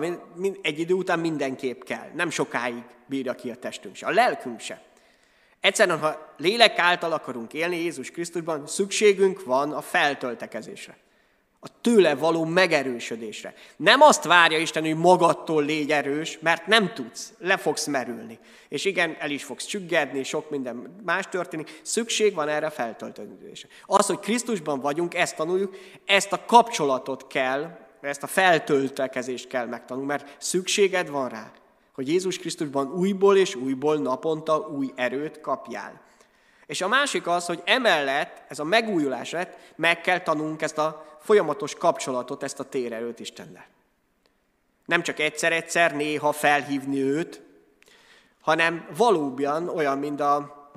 egy 0.62 0.78
idő 0.78 0.94
után 0.94 1.18
mindenképp 1.18 1.82
kell. 1.82 2.10
Nem 2.14 2.30
sokáig 2.30 2.84
bírja 3.06 3.34
ki 3.34 3.50
a 3.50 3.56
testünk 3.56 3.94
se. 3.94 4.06
A 4.06 4.10
lelkünk 4.10 4.60
se. 4.60 4.82
Egyszerűen, 5.60 5.98
ha 5.98 6.34
lélek 6.36 6.78
által 6.78 7.12
akarunk 7.12 7.52
élni 7.52 7.76
Jézus 7.76 8.10
Krisztusban, 8.10 8.66
szükségünk 8.66 9.44
van 9.44 9.72
a 9.72 9.80
feltöltekezésre. 9.80 10.96
A 11.62 11.80
tőle 11.80 12.14
való 12.14 12.44
megerősödésre. 12.44 13.54
Nem 13.76 14.00
azt 14.00 14.24
várja 14.24 14.58
Isten, 14.58 14.82
hogy 14.82 14.96
magadtól 14.96 15.64
légy 15.64 15.90
erős, 15.90 16.38
mert 16.40 16.66
nem 16.66 16.92
tudsz, 16.94 17.32
le 17.38 17.56
fogsz 17.56 17.86
merülni. 17.86 18.38
És 18.68 18.84
igen, 18.84 19.16
el 19.18 19.30
is 19.30 19.44
fogsz 19.44 19.64
csüggedni, 19.64 20.22
sok 20.22 20.50
minden 20.50 20.96
más 21.04 21.26
történik. 21.28 21.80
Szükség 21.82 22.34
van 22.34 22.48
erre 22.48 22.66
a 22.66 22.70
feltöltődésre. 22.70 23.68
Az, 23.86 24.06
hogy 24.06 24.18
Krisztusban 24.18 24.80
vagyunk, 24.80 25.14
ezt 25.14 25.36
tanuljuk, 25.36 25.76
ezt 26.04 26.32
a 26.32 26.44
kapcsolatot 26.46 27.26
kell, 27.26 27.78
ezt 28.00 28.22
a 28.22 28.26
feltöltekezést 28.26 29.48
kell 29.48 29.66
megtanulni, 29.66 30.08
mert 30.08 30.36
szükséged 30.38 31.10
van 31.10 31.28
rá, 31.28 31.50
hogy 31.92 32.08
Jézus 32.08 32.38
Krisztusban 32.38 32.92
újból 32.92 33.36
és 33.36 33.54
újból 33.54 33.96
naponta 33.96 34.58
új 34.58 34.92
erőt 34.94 35.40
kapjál. 35.40 36.00
És 36.70 36.80
a 36.80 36.88
másik 36.88 37.26
az, 37.26 37.46
hogy 37.46 37.62
emellett, 37.64 38.42
ez 38.48 38.58
a 38.58 38.64
megújulás 38.64 39.30
lett, 39.30 39.56
meg 39.76 40.00
kell 40.00 40.20
tanulnunk 40.20 40.62
ezt 40.62 40.78
a 40.78 41.04
folyamatos 41.20 41.74
kapcsolatot, 41.74 42.42
ezt 42.42 42.60
a 42.60 42.64
térerőt 42.64 43.20
Istennel. 43.20 43.66
Nem 44.84 45.02
csak 45.02 45.18
egyszer-egyszer, 45.18 45.94
néha 45.94 46.32
felhívni 46.32 47.02
őt, 47.02 47.42
hanem 48.40 48.86
valóban 48.96 49.68
olyan, 49.68 49.98
mint 49.98 50.20
a, 50.20 50.68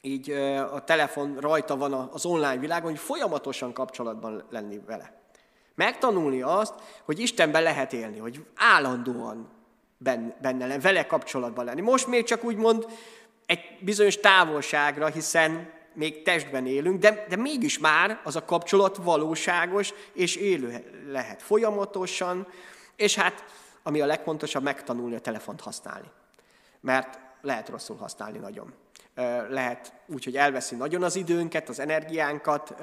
így 0.00 0.30
a 0.72 0.84
telefon 0.84 1.36
rajta 1.40 1.76
van 1.76 1.92
az 1.92 2.26
online 2.26 2.58
világon, 2.58 2.90
hogy 2.90 3.00
folyamatosan 3.00 3.72
kapcsolatban 3.72 4.44
lenni 4.50 4.80
vele. 4.86 5.20
Megtanulni 5.74 6.42
azt, 6.42 6.74
hogy 7.04 7.18
Istenben 7.18 7.62
lehet 7.62 7.92
élni, 7.92 8.18
hogy 8.18 8.44
állandóan 8.56 9.48
benne 10.38 10.66
lenni, 10.66 10.80
vele 10.80 11.06
kapcsolatban 11.06 11.64
lenni. 11.64 11.80
Most 11.80 12.06
még 12.06 12.24
csak 12.24 12.44
úgy 12.44 12.56
mond 12.56 12.86
egy 13.52 13.78
bizonyos 13.80 14.16
távolságra, 14.16 15.06
hiszen 15.06 15.70
még 15.94 16.22
testben 16.22 16.66
élünk, 16.66 17.00
de, 17.00 17.26
de 17.28 17.36
mégis 17.36 17.78
már 17.78 18.20
az 18.24 18.36
a 18.36 18.44
kapcsolat 18.44 18.96
valóságos 18.96 19.92
és 20.12 20.36
élő 20.36 21.02
lehet 21.08 21.42
folyamatosan, 21.42 22.46
és 22.96 23.14
hát 23.14 23.44
ami 23.82 24.00
a 24.00 24.06
legfontosabb, 24.06 24.62
megtanulni 24.62 25.14
a 25.14 25.20
telefont 25.20 25.60
használni. 25.60 26.06
Mert 26.80 27.18
lehet 27.40 27.68
rosszul 27.68 27.96
használni 27.96 28.38
nagyon. 28.38 28.72
Lehet 29.48 29.92
úgy, 30.06 30.24
hogy 30.24 30.36
elveszi 30.36 30.74
nagyon 30.74 31.02
az 31.02 31.16
időnket, 31.16 31.68
az 31.68 31.78
energiánkat, 31.78 32.74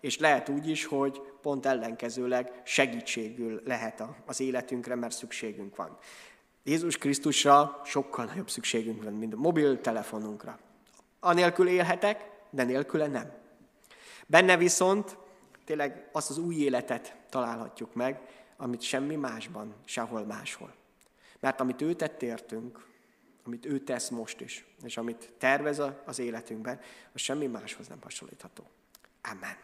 és 0.00 0.18
lehet 0.18 0.48
úgy 0.48 0.68
is, 0.68 0.84
hogy 0.84 1.20
pont 1.42 1.66
ellenkezőleg 1.66 2.52
segítségül 2.64 3.62
lehet 3.64 4.02
az 4.26 4.40
életünkre, 4.40 4.94
mert 4.94 5.14
szükségünk 5.14 5.76
van. 5.76 5.98
Jézus 6.66 6.96
Krisztusra 6.96 7.80
sokkal 7.84 8.24
nagyobb 8.24 8.50
szükségünk 8.50 9.02
van, 9.02 9.12
mint 9.12 9.32
a 9.32 9.36
mobiltelefonunkra. 9.36 10.58
anélkül 11.20 11.68
élhetek, 11.68 12.30
de 12.50 12.64
nélküle 12.64 13.06
nem. 13.06 13.32
Benne 14.26 14.56
viszont 14.56 15.16
tényleg 15.64 16.08
azt 16.12 16.30
az 16.30 16.38
új 16.38 16.54
életet 16.54 17.16
találhatjuk 17.28 17.94
meg, 17.94 18.20
amit 18.56 18.80
semmi 18.80 19.14
másban, 19.14 19.74
sehol 19.84 20.24
máshol. 20.24 20.74
Mert 21.40 21.60
amit 21.60 21.82
ő 21.82 21.94
tett 21.94 22.22
értünk, 22.22 22.86
amit 23.44 23.66
ő 23.66 23.78
tesz 23.78 24.08
most 24.08 24.40
is, 24.40 24.64
és 24.84 24.96
amit 24.96 25.32
tervez 25.38 25.82
az 26.04 26.18
életünkben, 26.18 26.80
az 27.12 27.20
semmi 27.20 27.46
máshoz 27.46 27.88
nem 27.88 27.98
hasonlítható. 28.02 28.64
Amen. 29.22 29.56